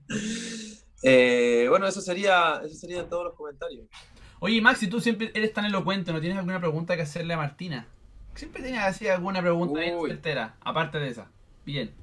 [1.03, 3.85] Eh, bueno, eso sería, eso serían todos los comentarios.
[4.39, 7.87] Oye, Maxi, tú siempre eres tan elocuente, ¿no tienes alguna pregunta que hacerle a Martina?
[8.37, 11.31] Siempre tienes así alguna pregunta certera, aparte de esa.
[11.65, 11.93] Bien.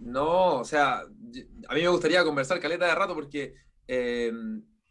[0.00, 3.54] No, o sea, a mí me gustaría conversar caleta de rato porque
[3.86, 4.32] eh,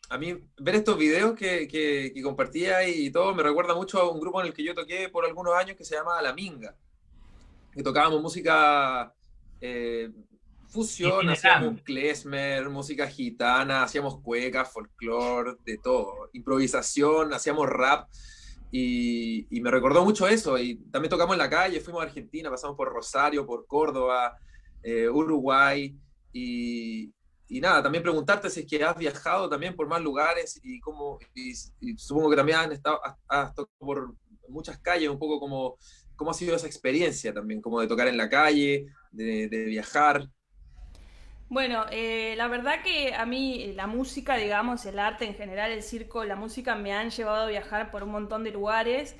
[0.10, 4.12] a mí ver estos videos que, que, que compartía y todo me recuerda mucho a
[4.12, 6.76] un grupo en el que yo toqué por algunos años que se llama La Minga,
[7.74, 9.14] que tocábamos música
[9.62, 10.12] eh,
[10.68, 18.10] fusión, hacíamos klezmer, música gitana, hacíamos cuecas, folclore, de todo, improvisación, hacíamos rap.
[18.72, 20.58] Y, y me recordó mucho eso.
[20.58, 24.38] Y también tocamos en la calle, fuimos a Argentina, pasamos por Rosario, por Córdoba,
[24.84, 25.96] eh, Uruguay.
[26.34, 27.14] Y,
[27.48, 31.18] y nada, también preguntarte si es que has viajado también por más lugares y cómo,
[31.34, 34.16] y, y supongo que también has, estado, has, has tocado por
[34.50, 35.78] muchas calles, un poco como
[36.16, 40.28] cómo ha sido esa experiencia también, como de tocar en la calle, de, de viajar.
[41.50, 45.82] Bueno, eh, la verdad que a mí la música, digamos, el arte en general, el
[45.82, 49.16] circo, la música me han llevado a viajar por un montón de lugares.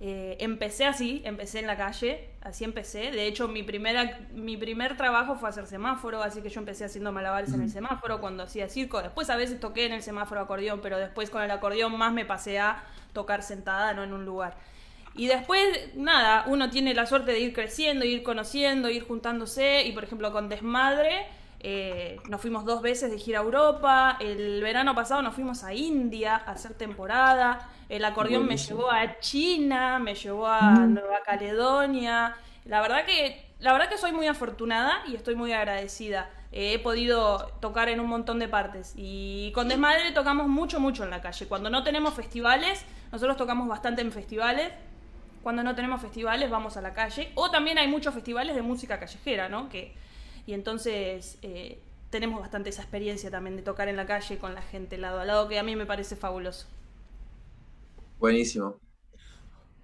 [0.00, 3.10] Eh, empecé así, empecé en la calle, así empecé.
[3.10, 7.10] De hecho, mi, primera, mi primer trabajo fue hacer semáforo, así que yo empecé haciendo
[7.12, 9.02] malabares en el semáforo cuando hacía circo.
[9.02, 12.24] Después a veces toqué en el semáforo acordeón, pero después con el acordeón más me
[12.24, 14.56] pasé a tocar sentada, no en un lugar.
[15.14, 19.84] Y después, nada, uno tiene la suerte de ir creciendo, ir conociendo, ir juntándose.
[19.84, 21.26] Y por ejemplo, con Desmadre,
[21.64, 24.16] eh, nos fuimos dos veces de gira a Europa.
[24.20, 27.68] El verano pasado nos fuimos a India a hacer temporada.
[27.88, 32.34] El acordeón me llevó a China, me llevó a Nueva Caledonia.
[32.64, 36.30] La verdad que, la verdad que soy muy afortunada y estoy muy agradecida.
[36.50, 38.94] Eh, he podido tocar en un montón de partes.
[38.96, 41.46] Y con Desmadre tocamos mucho, mucho en la calle.
[41.46, 44.72] Cuando no tenemos festivales, nosotros tocamos bastante en festivales.
[45.42, 47.30] Cuando no tenemos festivales, vamos a la calle.
[47.36, 49.68] O también hay muchos festivales de música callejera, ¿no?
[49.68, 49.94] Que,
[50.46, 51.78] y entonces eh,
[52.10, 55.24] tenemos bastante esa experiencia también de tocar en la calle con la gente lado a
[55.24, 56.66] lado, que a mí me parece fabuloso.
[58.18, 58.78] Buenísimo.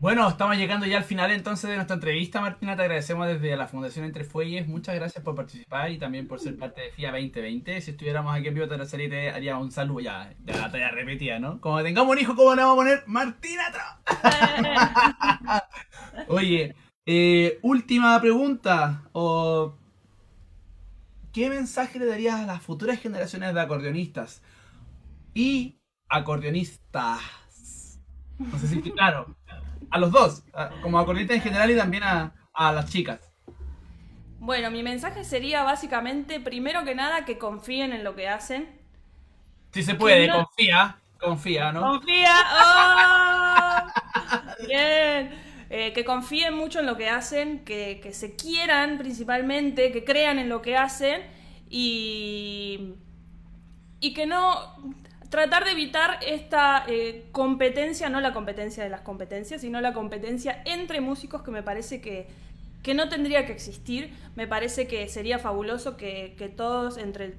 [0.00, 2.76] Bueno, estamos llegando ya al final entonces de nuestra entrevista, Martina.
[2.76, 4.68] Te agradecemos desde la Fundación Entre Fuelles.
[4.68, 7.80] Muchas gracias por participar y también por ser parte de FIA 2020.
[7.80, 9.98] Si estuviéramos aquí en vivo, te lo te haría un saludo.
[9.98, 11.60] Ya, ya te ya repetía, ¿no?
[11.60, 13.02] Como tengamos un hijo, ¿cómo le vamos a poner?
[13.08, 13.64] Martina.
[16.28, 19.02] Oye, eh, última pregunta.
[19.10, 19.74] O,
[21.32, 24.42] ¿Qué mensaje le darías a las futuras generaciones de acordeonistas
[25.34, 25.78] y
[26.08, 27.20] acordeonistas?
[28.52, 29.34] No sé si claro.
[29.90, 30.42] A los dos,
[30.82, 33.20] como acordeonistas en general y también a, a las chicas.
[34.40, 38.68] Bueno, mi mensaje sería básicamente, primero que nada, que confíen en lo que hacen.
[39.72, 41.80] Si se puede, no- confía, confía, ¿no?
[41.80, 42.34] ¡Confía!
[42.52, 43.88] ¡Oh!
[44.66, 45.47] Bien.
[45.70, 50.38] Eh, que confíen mucho en lo que hacen, que, que se quieran principalmente, que crean
[50.38, 51.20] en lo que hacen
[51.68, 52.94] y,
[54.00, 54.96] y que no...
[55.28, 60.62] Tratar de evitar esta eh, competencia, no la competencia de las competencias, sino la competencia
[60.64, 62.28] entre músicos que me parece que,
[62.82, 64.10] que no tendría que existir.
[64.36, 67.34] Me parece que sería fabuloso que, que todos entre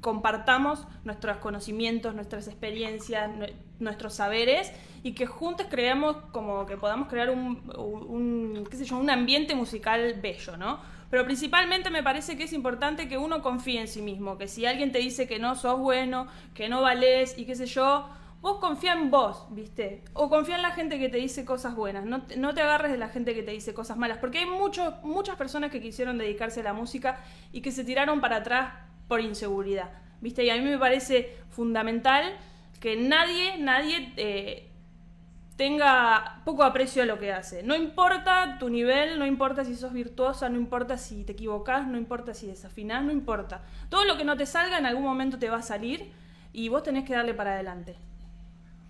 [0.00, 7.08] compartamos nuestros conocimientos, nuestras experiencias, nue- nuestros saberes y que juntos creemos como que podamos
[7.08, 10.80] crear un, qué sé yo, un ambiente musical bello, ¿no?
[11.10, 14.66] Pero principalmente me parece que es importante que uno confíe en sí mismo, que si
[14.66, 18.08] alguien te dice que no sos bueno, que no valés y qué sé yo,
[18.40, 20.02] vos confía en vos, ¿viste?
[20.14, 22.90] O confía en la gente que te dice cosas buenas, no te, no te agarres
[22.90, 26.18] de la gente que te dice cosas malas, porque hay muchos muchas personas que quisieron
[26.18, 27.20] dedicarse a la música
[27.52, 28.72] y que se tiraron para atrás
[29.08, 30.44] por inseguridad, ¿viste?
[30.44, 32.36] Y a mí me parece fundamental
[32.80, 34.68] que nadie, nadie eh,
[35.56, 37.62] tenga poco aprecio a lo que hace.
[37.62, 41.96] No importa tu nivel, no importa si sos virtuosa, no importa si te equivocás, no
[41.96, 43.62] importa si desafinás, no importa.
[43.88, 46.10] Todo lo que no te salga en algún momento te va a salir
[46.52, 47.96] y vos tenés que darle para adelante.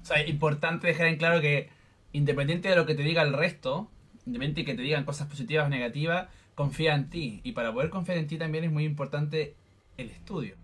[0.02, 1.68] O sea, es importante dejar en claro que
[2.12, 3.90] independiente de lo que te diga el resto,
[4.24, 7.40] independiente de que te digan cosas positivas o negativas, confía en ti.
[7.44, 9.55] Y para poder confiar en ti también es muy importante
[9.97, 10.56] el estudio.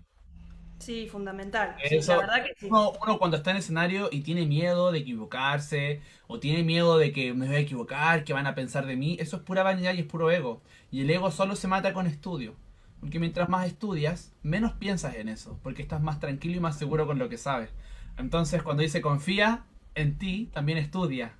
[0.78, 1.76] Sí, fundamental.
[1.88, 2.68] Sí, Eso, la verdad que sí.
[2.70, 7.12] uno, uno cuando está en escenario y tiene miedo de equivocarse, o tiene miedo de
[7.12, 9.94] que me voy a equivocar, que van a pensar de mí, eso es pura vanidad
[9.94, 10.62] y es puro ego.
[10.90, 12.54] Y el ego solo se mata con estudio.
[13.00, 17.06] Porque mientras más estudias, menos piensas en eso, porque estás más tranquilo y más seguro
[17.06, 17.70] con lo que sabes.
[18.16, 19.64] Entonces, cuando dice confía
[19.96, 21.34] en ti, también estudia.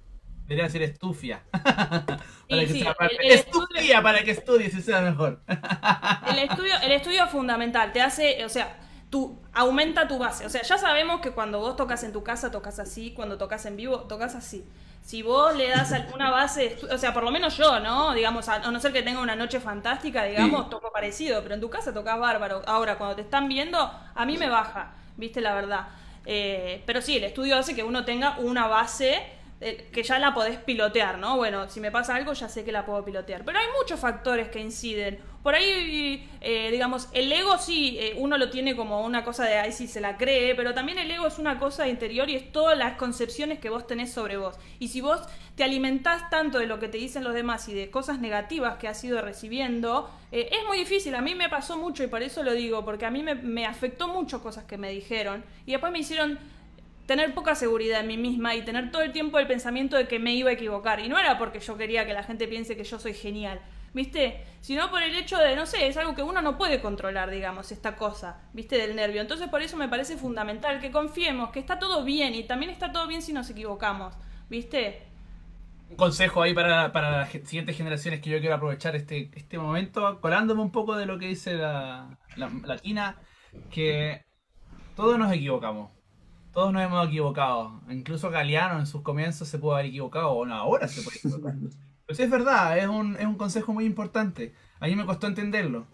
[0.47, 1.43] Debería decir estufia.
[1.53, 5.41] para Y que sí, sea el- el estufia para que estudies y sea mejor.
[6.29, 8.77] El estudio, el estudio es fundamental, te hace, o sea,
[9.11, 10.45] tú aumenta tu base.
[10.47, 13.65] O sea, ya sabemos que cuando vos tocas en tu casa, tocas así, cuando tocas
[13.67, 14.65] en vivo, tocas así.
[15.03, 18.15] Si vos le das alguna base, o sea, por lo menos yo, ¿no?
[18.15, 20.71] Digamos, a, a no ser que tenga una noche fantástica, digamos, Sí.
[20.71, 22.63] toco parecido, pero en tu casa tocas bárbaro.
[22.67, 23.79] Ahora, cuando te están viendo,
[24.15, 25.41] a mí me baja, ¿viste?
[25.41, 25.89] La verdad.
[26.25, 29.21] Eh, pero sí, el estudio hace que uno tenga una base
[29.65, 31.37] eh, que ya la podés pilotear, ¿no?
[31.37, 33.45] Bueno, si me pasa algo ya sé que la puedo pilotear.
[33.45, 35.21] Pero hay muchos factores que inciden.
[35.45, 39.59] Por ahí, eh, digamos, el ego sí, eh, uno lo tiene como una cosa de
[39.59, 42.51] ahí sí se la cree, pero también el ego es una cosa interior y es
[42.51, 44.57] todas las concepciones que vos tenés sobre vos.
[44.81, 45.21] Y si vos
[45.55, 48.89] te alimentás tanto de lo que te dicen los demás y de cosas negativas que
[48.89, 51.15] has ido recibiendo, es muy difícil.
[51.15, 53.65] A mí me pasó mucho y por eso lo digo, porque a mí me, me
[53.65, 56.41] afectó mucho cosas que me dijeron y después me hicieron
[57.13, 60.19] tener poca seguridad en mí misma y tener todo el tiempo el pensamiento de que
[60.19, 60.99] me iba a equivocar.
[60.99, 63.61] Y no era porque yo quería que la gente piense que yo soy genial,
[63.93, 64.43] ¿viste?
[64.63, 67.71] Sino por el hecho de, no sé, es algo que uno no puede controlar, digamos,
[67.71, 68.79] esta cosa, ¿viste?
[68.79, 69.21] Del nervio.
[69.21, 72.93] Entonces por eso me parece fundamental que confiemos, que está todo bien y también está
[72.93, 74.15] todo bien si nos equivocamos,
[74.49, 75.03] ¿viste?
[75.91, 80.19] un consejo ahí para, para las siguientes generaciones que yo quiero aprovechar este, este momento,
[80.23, 83.19] colándome un poco de lo que dice la, la, la Tina,
[83.71, 84.25] que
[84.97, 85.91] todos nos equivocamos.
[86.53, 87.81] Todos nos hemos equivocado.
[87.89, 91.55] Incluso Galeano en sus comienzos se pudo haber equivocado, o no, ahora se puede equivocar.
[92.07, 94.55] Pero sí es verdad, es un, es un consejo muy importante.
[94.81, 95.87] A mí me costó entenderlo.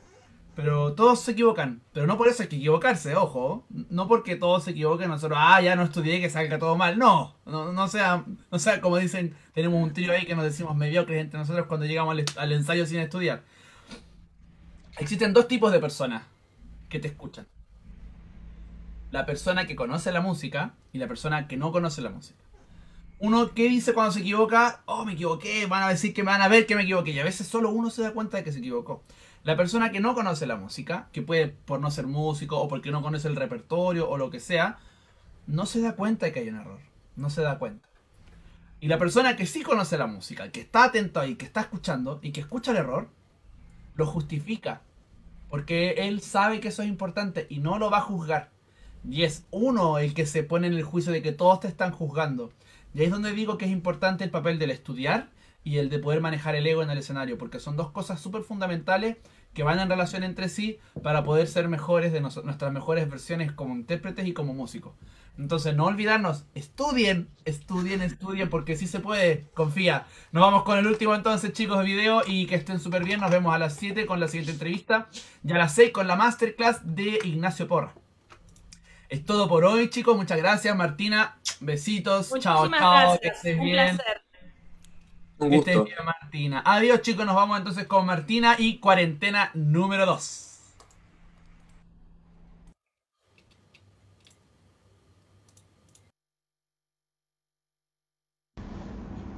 [0.57, 1.83] Pero todos se equivocan.
[1.93, 3.65] Pero no por eso hay que equivocarse, ojo.
[3.69, 6.99] No porque todos se equivoquen, nosotros, ah, ya no estudié, que salga todo mal.
[6.99, 10.75] No, no, no sea, no sea como dicen, tenemos un trío ahí que nos decimos
[10.75, 13.45] mediocres entre nosotros cuando llegamos al, al ensayo sin estudiar.
[14.99, 16.25] Existen dos tipos de personas
[16.89, 17.47] que te escuchan.
[19.11, 22.39] La persona que conoce la música y la persona que no conoce la música.
[23.21, 26.43] Uno que dice cuando se equivoca, oh, me equivoqué, van a decir que me van
[26.43, 27.11] a ver que me equivoqué.
[27.11, 29.03] Y a veces solo uno se da cuenta de que se equivocó.
[29.43, 32.91] La persona que no conoce la música, que puede por no ser músico o porque
[32.91, 34.79] no conoce el repertorio o lo que sea,
[35.47, 36.81] no se da cuenta de que hay un error.
[37.17, 37.89] No se da cuenta.
[38.81, 42.21] Y la persona que sí conoce la música, que está atento ahí, que está escuchando
[42.23, 43.09] y que escucha el error,
[43.97, 44.83] lo justifica.
[45.49, 48.51] Porque él sabe que eso es importante y no lo va a juzgar.
[49.09, 51.93] Y es uno el que se pone en el juicio de que todos te están
[51.93, 52.53] juzgando.
[52.95, 55.31] Y ahí es donde digo que es importante el papel del estudiar
[55.65, 58.43] y el de poder manejar el ego en el escenario, porque son dos cosas súper
[58.43, 59.17] fundamentales
[59.53, 63.75] que van en relación entre sí para poder ser mejores de nuestras mejores versiones como
[63.75, 64.95] intérpretes y como músicos.
[65.39, 70.07] Entonces, no olvidarnos, estudien, estudien, estudien, porque sí se puede, confía.
[70.33, 73.21] Nos vamos con el último entonces, chicos, de video y que estén súper bien.
[73.21, 75.09] Nos vemos a las 7 con la siguiente entrevista
[75.45, 77.95] y a las 6 con la masterclass de Ignacio Porra.
[79.09, 80.17] Es todo por hoy, chicos.
[80.17, 81.39] Muchas gracias, Martina.
[81.61, 82.29] Besitos.
[82.41, 83.19] chao, Muchísimas chao.
[83.21, 83.97] Que estés Un bien.
[83.97, 84.23] placer.
[85.39, 85.85] Un Que estés gusto.
[85.95, 86.63] bien, Martina.
[86.65, 87.25] Adiós, chicos.
[87.27, 90.45] Nos vamos entonces con Martina y cuarentena número 2.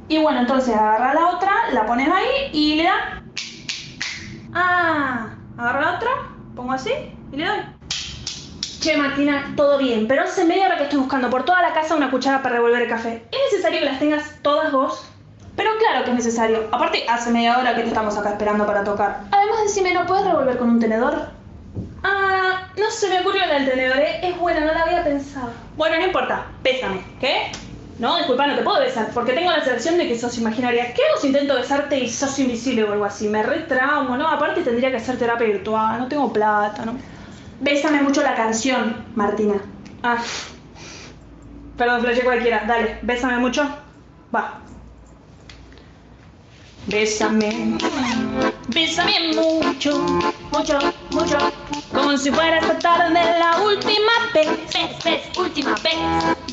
[0.08, 3.22] Y bueno, entonces agarra la otra, la pones ahí y le da.
[4.52, 6.10] Ah, agarra la otra,
[6.56, 6.90] pongo así
[7.32, 7.58] y le doy.
[8.80, 11.94] Che, Martina, todo bien, pero hace media hora que estoy buscando por toda la casa
[11.94, 13.22] una cuchara para revolver el café.
[13.30, 15.04] ¿Es necesario que las tengas todas vos?
[15.54, 16.66] Pero claro que es necesario.
[16.72, 19.20] Aparte, hace media hora que te estamos acá esperando para tocar.
[19.32, 21.28] Además, decime, ¿no puedes revolver con un tenedor?
[22.02, 24.20] Ah, no se me ocurrió del tenedor, ¿eh?
[24.22, 25.50] Es buena, no la había pensado.
[25.76, 27.04] Bueno, no importa, bésame.
[27.20, 27.52] ¿Qué?
[27.98, 30.94] No, disculpa, no te puedo besar, porque tengo la sensación de que sos imaginaria.
[30.94, 33.28] ¿Qué hago si intento besarte y sos invisible o algo así?
[33.28, 34.26] Me retraumo, ¿no?
[34.26, 36.96] Aparte tendría que hacer terapia virtual, no tengo plata, ¿no?
[37.60, 39.54] Bésame mucho la canción, Martina.
[40.02, 40.18] Ah.
[41.76, 42.64] Perdón, flashé cualquiera.
[42.66, 43.62] Dale, bésame mucho.
[44.34, 44.60] Va.
[46.86, 47.78] Bésame.
[48.68, 49.98] Bésame mucho,
[50.52, 50.78] mucho,
[51.10, 51.38] mucho.
[51.92, 54.48] Como si fuera esta tarde la última vez.
[54.72, 55.94] Vez, vez, última vez.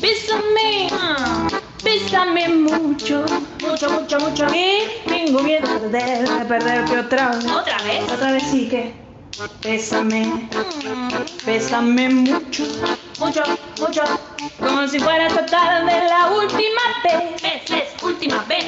[0.00, 0.88] Bésame.
[0.92, 1.48] ah,
[1.82, 3.24] Bésame mucho,
[3.62, 4.46] mucho, mucho, mucho.
[4.54, 7.46] Y tengo miedo de perder, de perderte otra vez.
[7.46, 8.12] ¿Otra vez?
[8.12, 9.07] Otra vez sí que.
[9.62, 10.48] Bésame.
[11.46, 12.64] Bésame mucho,
[13.20, 13.42] mucho,
[13.78, 14.27] mucho.
[14.58, 17.94] Como si fuera esta tarde la última vez.
[18.02, 18.64] Última vez.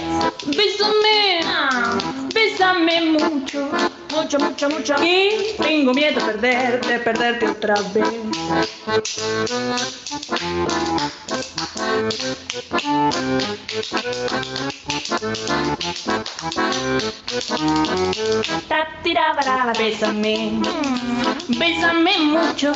[0.47, 1.40] Bésame.
[2.34, 3.70] Bésame mucho,
[4.10, 4.94] mucho, mucho, mucho.
[5.02, 8.05] Y tengo miedo de perderte, perderte otra vez.
[18.68, 19.72] Ta, tira, bara, bara.
[19.72, 20.60] Bésame,
[21.48, 22.72] bésame mucho,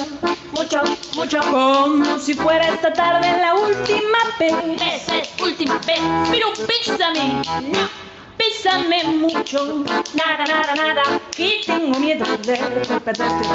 [0.52, 0.82] mucho,
[1.16, 1.40] mucho.
[1.50, 4.52] Como si fuera esta tarde la última vez.
[4.78, 6.00] Vez, vez, última vez.
[6.30, 7.88] Pero bésame, no.
[8.36, 11.20] Bésame mucho, nada, nada, nada.
[11.34, 13.48] Que tengo miedo de perderte.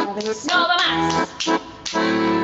[0.47, 2.38] No va más.